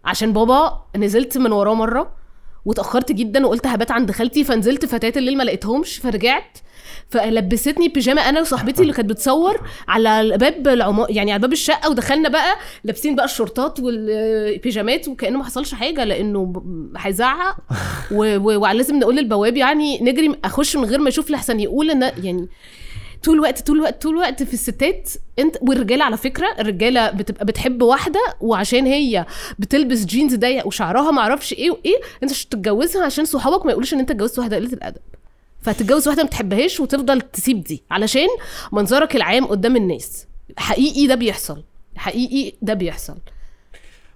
[0.05, 2.11] عشان بابا نزلت من وراه مرة
[2.65, 6.59] واتاخرت جدا وقلت هبات عند خالتي فنزلت فتات الليل ما لقيتهمش فرجعت
[7.09, 12.29] فلبستني بيجامه أنا وصاحبتي اللي كانت بتصور على باب العمار يعني على باب الشقة ودخلنا
[12.29, 16.63] بقى لابسين بقى الشورتات والبيجامات وكأنه ما حصلش حاجة لأنه
[16.97, 17.57] هيزعق.
[18.11, 22.49] ولازم نقول للبواب يعني نجري أخش من غير ما يشوف لحسن يقول إن يعني
[23.25, 27.83] طول الوقت طول الوقت طول الوقت في الستات انت والرجالة على فكرة الرجالة بتبقى بتحب
[27.83, 29.27] واحدة وعشان هي
[29.59, 33.95] بتلبس جينز ضيق وشعرها ما أعرفش إيه وايه انت مش تتجوزها عشان صحابك ما يقولوش
[33.95, 35.01] ان انت اتجوزت واحدة قليله الأدب.
[35.63, 38.27] فتتجوز واحدة ما بتحبهاش وتفضل تسيب دي علشان
[38.73, 40.27] منظرك العام قدام الناس.
[40.57, 41.63] حقيقي ده بيحصل.
[41.97, 43.17] حقيقي ده بيحصل.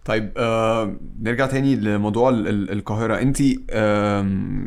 [0.05, 3.19] طيب آه نرجع تاني لموضوع ال- ال- القاهرة.
[3.19, 3.41] انت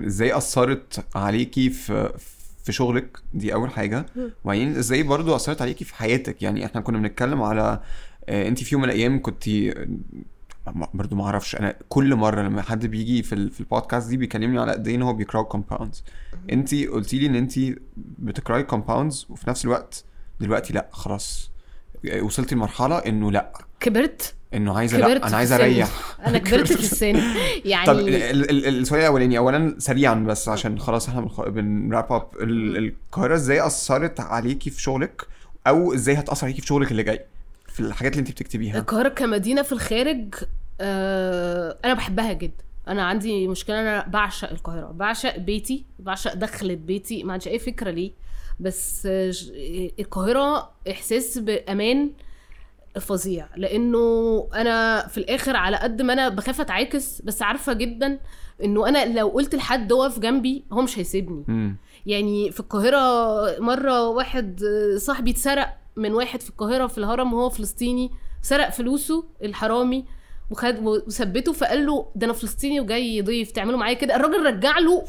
[0.07, 2.09] إزاي أثرت عليكي في
[2.65, 4.05] في شغلك دي أول حاجة.
[4.43, 7.81] وبعدين إزاي برضو أثرت عليكي في حياتك؟ يعني إحنا كنا بنتكلم على
[8.29, 9.43] آه انت في يوم من الأيام كنت
[10.93, 11.55] برضو ما أعرفش.
[11.55, 15.01] أنا كل مرة لما حد بيجي في في البودكاست دي بيكلمني على قد إيه إن
[15.01, 16.03] هو بيقرا كومباوندز
[16.51, 17.53] انت قلتي لي إن انت
[17.97, 20.03] بتكرهي compounds وفي نفس الوقت
[20.39, 21.51] دلوقتي لأ خلاص.
[22.21, 23.53] وصلتي لمرحلة إنه لأ.
[23.79, 25.65] كبرت؟ إنه عايزه كبرت لا أنا عايزه السن.
[25.65, 25.89] أريح.
[26.27, 27.21] أنا كبرت في السن.
[27.65, 32.11] يعني طب ال- ال- ال- السؤال الأولاني اولا سريعا بس عشان خلاص إحنا بن wrap
[32.13, 35.27] up ال- القاهرة إزاي أثرت عليكي في شغلك؟
[35.67, 37.25] أو إزاي هتأثر عليكي في شغلك اللي جاي؟
[37.67, 38.79] في الحاجات اللي أنت بتكتبيها.
[38.79, 40.35] القاهرة كمدينة في الخارج
[40.81, 42.63] آه أنا بحبها جدا.
[42.87, 44.91] أنا عندي مشكلة أنا بعشق القاهرة.
[44.91, 47.23] بعشق بيتي بعشق دخلة بيتي.
[47.23, 48.11] ما عنديش أي فكرة ليه.
[48.59, 49.33] بس آه،
[49.99, 52.09] القاهرة إحساس بأمان.
[52.99, 53.47] فظيع.
[53.57, 58.19] لأنه أنا في الآخر على قد ما أنا بخاف أتعاكس بس عارفة جدا
[58.63, 61.75] إنه أنا لو قلت لحد وقف جنبي هو مش هيسيبني.
[62.05, 62.99] يعني في القاهرة
[63.59, 64.61] مرة واحد
[64.97, 70.05] صاحبي اتسرق من واحد في القاهرة في الهرم وهو فلسطيني سرق فلوسه الحرامي
[70.51, 74.15] وخد وثبته فقال له ده أنا فلسطيني وجاي ضيف تعملوا معايا كده.
[74.15, 75.03] الراجل رجع له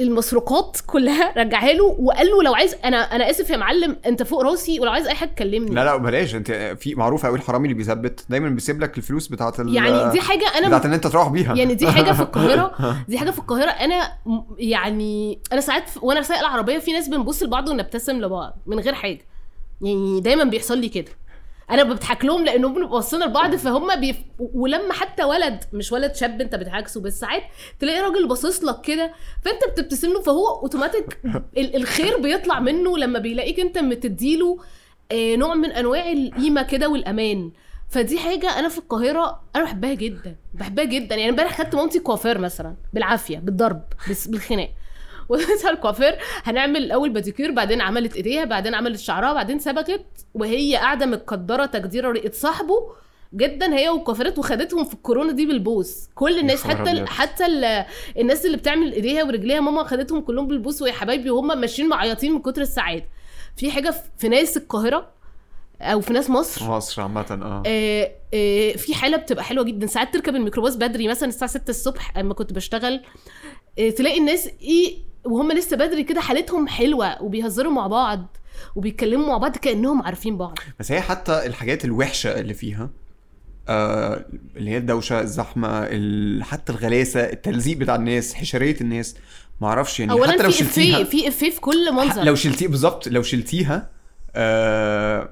[0.00, 4.42] المسروقات كلها رجعها له وقال له لو عايز أنا أنا آسف يا معلم أنت فوق
[4.42, 6.34] راسي ولو عايز أي حاجة كلمني لا لا بلاش.
[6.34, 10.20] أنت في معروف قوي الحرامي اللي بيثبت دايما بيسيب لك الفلوس بتاعت ال يعني دي
[10.20, 11.54] حاجة أنا بتاعت ان أنت تروح بيها.
[11.54, 12.72] يعني دي حاجة في القاهرة.
[13.08, 13.70] دي حاجة في القاهرة.
[13.70, 14.12] أنا
[14.58, 19.26] يعني أنا ساعات وأنا سايقه العربية في ناس بنبص لبعض ونبتسم لبعض من غير حاجة.
[19.82, 21.10] يعني دايما بيحصل لي كده.
[21.70, 24.16] أنا بضحك لهم لانهم بنبقى باصين لبعض فهم بيف...
[24.38, 27.42] ولما حتى ولد مش ولد شاب انت بتعاكسه بس ساعات
[27.80, 29.12] تلاقي راجل باصص لك كده
[29.44, 31.20] فانت بتبتسم له فهو اوتوماتيك
[31.58, 34.58] ال- الخير بيطلع منه لما بيلاقيك انت متديله
[35.12, 37.52] آه، نوع من انواع القيمة كده والأمان.
[37.90, 41.14] فدي حاجة أنا في القاهرة أنا بحبها جدا بحبها جدا.
[41.16, 43.82] يعني امبارح خدت مامتي كوافير مثلا بالعافية بالضرب
[44.26, 44.70] بالخناق.
[45.64, 51.06] على الكوافير هنعمل الأول باديكير بعدين عملت إيديها بعدين عملت شعرها بعدين صبغت وهي قاعدة
[51.06, 52.92] متقدرة تقديره رئه صاحبه.
[53.34, 56.08] جدا هي والكوافيرات وخدتهم في الكورونا دي بالبوس.
[56.14, 56.90] كل الناس حتى.
[56.90, 57.84] ال حتى ال
[58.18, 60.82] الناس اللي بتعمل إيديها ورجليها ماما خدتهم كلهم بالبوس.
[60.82, 63.04] ويا حبايبي وهم ماشيين معيطين من كتر السعادة.
[63.56, 65.10] في حاجة في- ناس القاهرة
[65.80, 66.70] أو في ناس مصر.
[66.70, 67.62] مصر عامة آه.
[67.66, 69.86] آه، آه، في حالة بتبقى حلوة جدا.
[69.86, 73.00] ساعات تركب الميكروباص بدري مثلا الساعة 6 الصبح أما كنت بشتغل
[73.78, 78.36] آه، تلاقي الناس إيه وهم لسه بدري كده حالتهم حلوة وبيهزروا مع بعض
[78.76, 80.58] وبيتكلموا مع بعض كأنهم عارفين بعض.
[80.80, 82.90] بس هي حتى الحاجات الوحشة اللي فيها
[83.68, 84.24] آه
[84.56, 86.44] اللي هي الدوشة الزحمة ال...
[86.44, 89.16] حتى الغلاسة التلزيق بتاع الناس حشرية الناس.
[89.60, 92.22] معرفش يعني اولا حتى لو في شلتيها في إفيه في كل منظر.
[92.22, 93.90] لو شلتيه بالظبط لو شلتيها
[94.36, 95.30] آه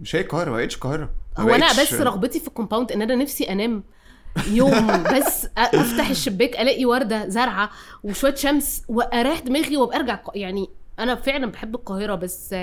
[0.00, 3.14] مش هي القاهرة ما بقتش القاهرة ما هو أنا بس رغبتي في الكومباوند إن أنا
[3.14, 3.84] نفسي أنام.
[4.48, 7.70] يوم بس أفتح الشباك ألاقي وردة زرعة
[8.04, 10.68] وشوية شمس وأريح دماغي وأبقى أرجع يعني
[10.98, 12.54] أنا فعلا بحب القاهرة بس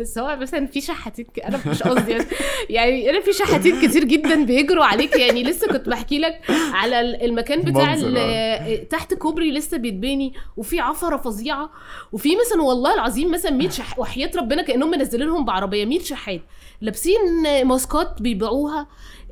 [0.00, 2.26] بس هو مثلا في شحاتين ك- أنا مش قصدي يعني-
[2.70, 5.16] يعني أنا في شحاتين كتير جدا بيجروا عليك.
[5.16, 6.40] يعني لسه كنت بحكي لك
[6.72, 11.70] على ال- المكان بتاع منظر، ال- تحت كوبري لسه بيتبني وفي عفرة فظيعة
[12.12, 16.40] وفي مثلا والله العظيم مثلا 100 شح وحياة ربنا كأنهم منزلينهم بعربية 100 شحات.
[16.80, 17.16] لابسين
[17.64, 18.86] ماسكات بيبيعوها.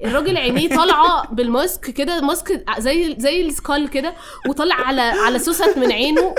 [0.04, 4.14] الراجل عينيه طالعة بالماسك كده ماسك زي زي السكال كده
[4.48, 6.34] وطالع على على سوست من عينه.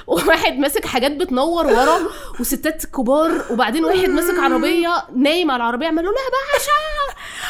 [0.06, 1.98] وواحد ماسك حاجات بتنور ورا
[2.40, 6.72] وستات كبار وبعدين واحد ماسك عربية نايم على العربية عمال له يا باشا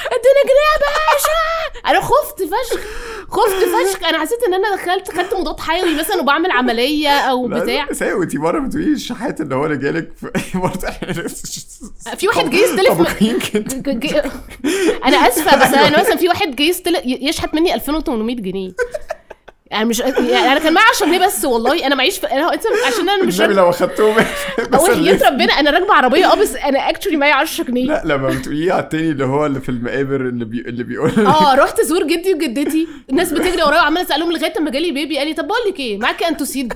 [0.06, 0.80] اديني جنيه يا
[1.12, 2.80] باشا أنا خفت فشخ
[3.30, 4.08] خفت فشخ.
[4.08, 7.84] أنا حسيت إن أنا دخلت خدت مضاد حيوي مثلا وبعمل عملية أو بتاع.
[7.90, 10.88] بس هي وانتي مرة بتقولي الشحات اللي هو اللي جالك في برضه
[12.18, 12.92] في واحد جه يستلف
[15.04, 18.70] أنا آسفة بس أنا مثلا في واحد جه يستل- ي- يشحت مني 2800 جنيه.
[19.70, 22.26] يعني مش يعني أنا كان معايا 10 جنيه بس والله أنا معيش في...
[22.26, 24.14] أنا أنت عشان أنا مش النبي لو أخدتهم
[24.74, 27.84] هو حياة ربنا أنا راكبة عربية أه بس أنا actually معايا 10 جنيه.
[27.86, 30.60] لا لما بتقوليه على التاني اللي هو اللي في المقابر اللي بي...
[30.60, 34.90] اللي بيقول آه رحت ازور جدي وجدتي الناس بتجري ورايا وعمالة اسالهم لغاية أما جالي
[34.92, 36.72] baby قال لي طب بقول لك إيه؟ معاكي انتوسيد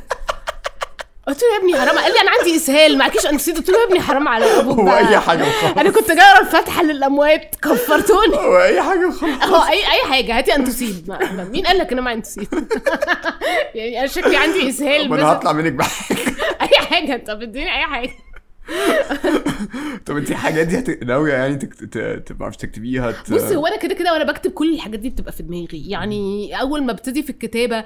[1.27, 3.85] قلت له يا ابني حرام قال لي أنا عندي إسهال معكيش انتوسيد قلت له يا
[3.85, 4.97] ابني حرام على أبوك هو.
[4.97, 5.79] أي حاجة وخلاص.
[5.79, 7.55] أنا كنت جاية الفاتحة للأموات.
[7.63, 8.37] كفرتوني.
[8.37, 9.43] هو أي حاجة وخلاص.
[9.43, 10.39] أه أي أي حاجة.
[10.39, 12.49] هاتي انتوسيد ما- ما- مين قال لك أنا معايا انتوسيد
[13.75, 15.19] يعني أنا شكلي عندي إسهال بس.
[15.19, 16.19] أنا هطلع منك بحاجة.
[16.63, 17.25] أي حاجة.
[17.27, 18.11] طب اديني أي حاجة.
[20.07, 21.75] طب انت الحاجات دي هت- ناوية يعني تك...
[22.29, 23.33] تبقى مش تكتبيها ت...
[23.33, 25.85] بص هو أنا كده كده وأنا بكتب كل الحاجات دي بتبقى في دماغي.
[25.91, 27.77] يعني أول ما أبتدي في الكتابة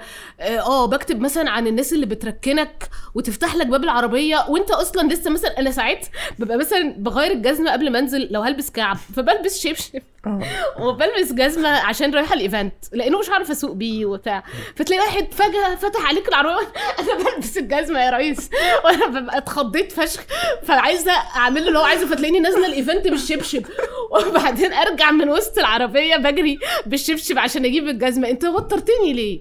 [0.41, 5.31] آه آه، بكتب مثلا عن الناس اللي بتركنك وتفتح لك باب العربية وأنت أصلا لسه
[5.31, 6.07] مثلا أنا ساعات
[6.39, 10.41] ببقى مثلا بغير الجزمة قبل ما أنزل لو هلبس كعب فبلبس شبشب آه.
[10.83, 14.45] وبلبس جزمة عشان رايحة الإيفنت لأنه مش عارفه أسوق بيه وبتاع.
[14.77, 16.67] فتلاقي واحد فجأة فتح عليك العربية
[16.99, 18.51] أنا بلبس الجزمة يا ريس
[18.85, 20.21] وأنا ببقى اتخضيت فشخ.
[20.69, 23.65] فعايزة أعمل له اللي هو عايزه فتلاقيني نازلة الإيفنت بالشبشب.
[24.29, 28.29] وبعدين أرجع من وسط العربية بجري بالشبشب عشان أجيب الجزمة.
[28.29, 29.41] أنت وترتني ليه؟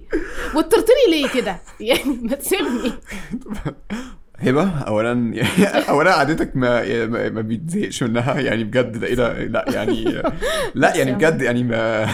[0.54, 2.92] وترتني ليه كده؟ يعني ما تسيبني.
[4.40, 5.34] هبة اولا
[5.88, 8.40] اولا قعدتك ما ما, بيتزهقش منها.
[8.40, 10.22] يعني بجد ده إيه ده؟ لا يعني
[10.74, 12.08] لا يعني بجد يعني ما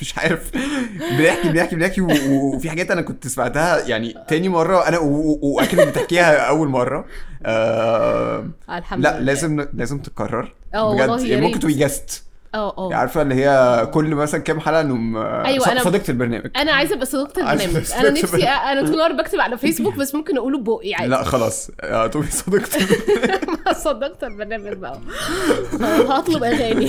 [0.00, 0.50] مش عارف.
[1.18, 4.88] بنحكي بنحكي بنحكي وفي حاجات أنا كنت سمعتها يعني تاني مرة.
[4.88, 7.04] أنا وأكيد بتحكيها أول مرة.
[7.46, 9.20] آه الحمد لا لله.
[9.20, 11.60] لازم لازم تتكرر آه بجد والله يعني ممكن.
[11.60, 12.24] تبقي جاست
[12.54, 16.50] آه آه عارفة اللي هي كل مثلا كام حلقة انه أيوة، أنا- صديقه البرنامج.
[16.56, 17.86] أنا عايزة أبقى صديقه البرنامج.
[17.98, 18.44] أنا نفسي.
[18.48, 21.08] أنا طول النهار بكتب على فيسبوك بس ممكن أقوله ببقي عادي.
[21.10, 21.70] لا خلاص.
[22.12, 22.68] تبقي صديقه
[23.72, 24.72] صدقت البرنامج.
[24.72, 24.98] بقى.
[26.08, 26.88] هطلب أغاني.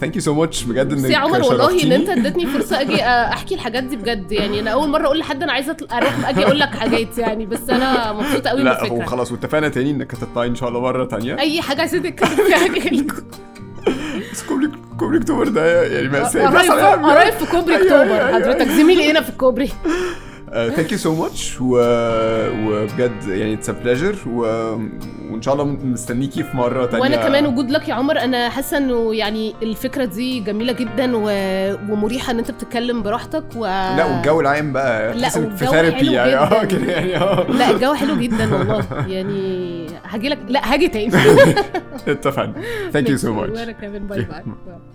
[0.00, 1.92] thank you so much بجد إنك يا عمر والله إن.
[1.92, 4.32] أنت اديتني فرصة أجي أحكي الحاجات دي بجد.
[4.32, 7.70] يعني أنا أول مرة أقول لحد أنا عايزة أروح أجي أقول لك حاجات يعني بس
[7.70, 9.06] أنا مبسوطة قوي لا هو بالفكرة.
[9.06, 11.38] خلاص واتفقنا تاني إنك هتطلعي إن شاء الله مره تانية.
[11.38, 13.04] أي حاجة عايزة تتكلم فيها
[14.42, 16.46] كوبري كوبري اكتوبر ده يعني مأساة.
[16.96, 18.34] قريب في كوبري أيوة، أيوة، اكتوبر أيوة.
[18.34, 19.70] حضرتك زميلي هنا في الكوبري
[20.52, 27.02] thank you so much وبجد يعني it's pleasure وإن شاء الله مستنيكي في مرة تانية.
[27.02, 28.18] وأنا كمان و good luck يا عمر.
[28.18, 31.22] أنا حاسة إنه يعني الفكرة دي جميلة جدا و...
[31.92, 35.14] ومريحة إن أنت بتتكلم براحتك و لا والجو العام بقى.
[35.14, 36.36] لا، في therapy يعني.
[36.44, 36.64] آه.
[36.64, 37.46] كده يعني آه.
[37.50, 38.86] لا الجو حلو جدا والله.
[39.08, 41.12] يعني هاجي لك لا هاجي تاني.
[42.08, 42.54] اتفقنا.
[42.92, 44.06] thank you so much وأنا كمان.
[44.06, 44.42] bye bye.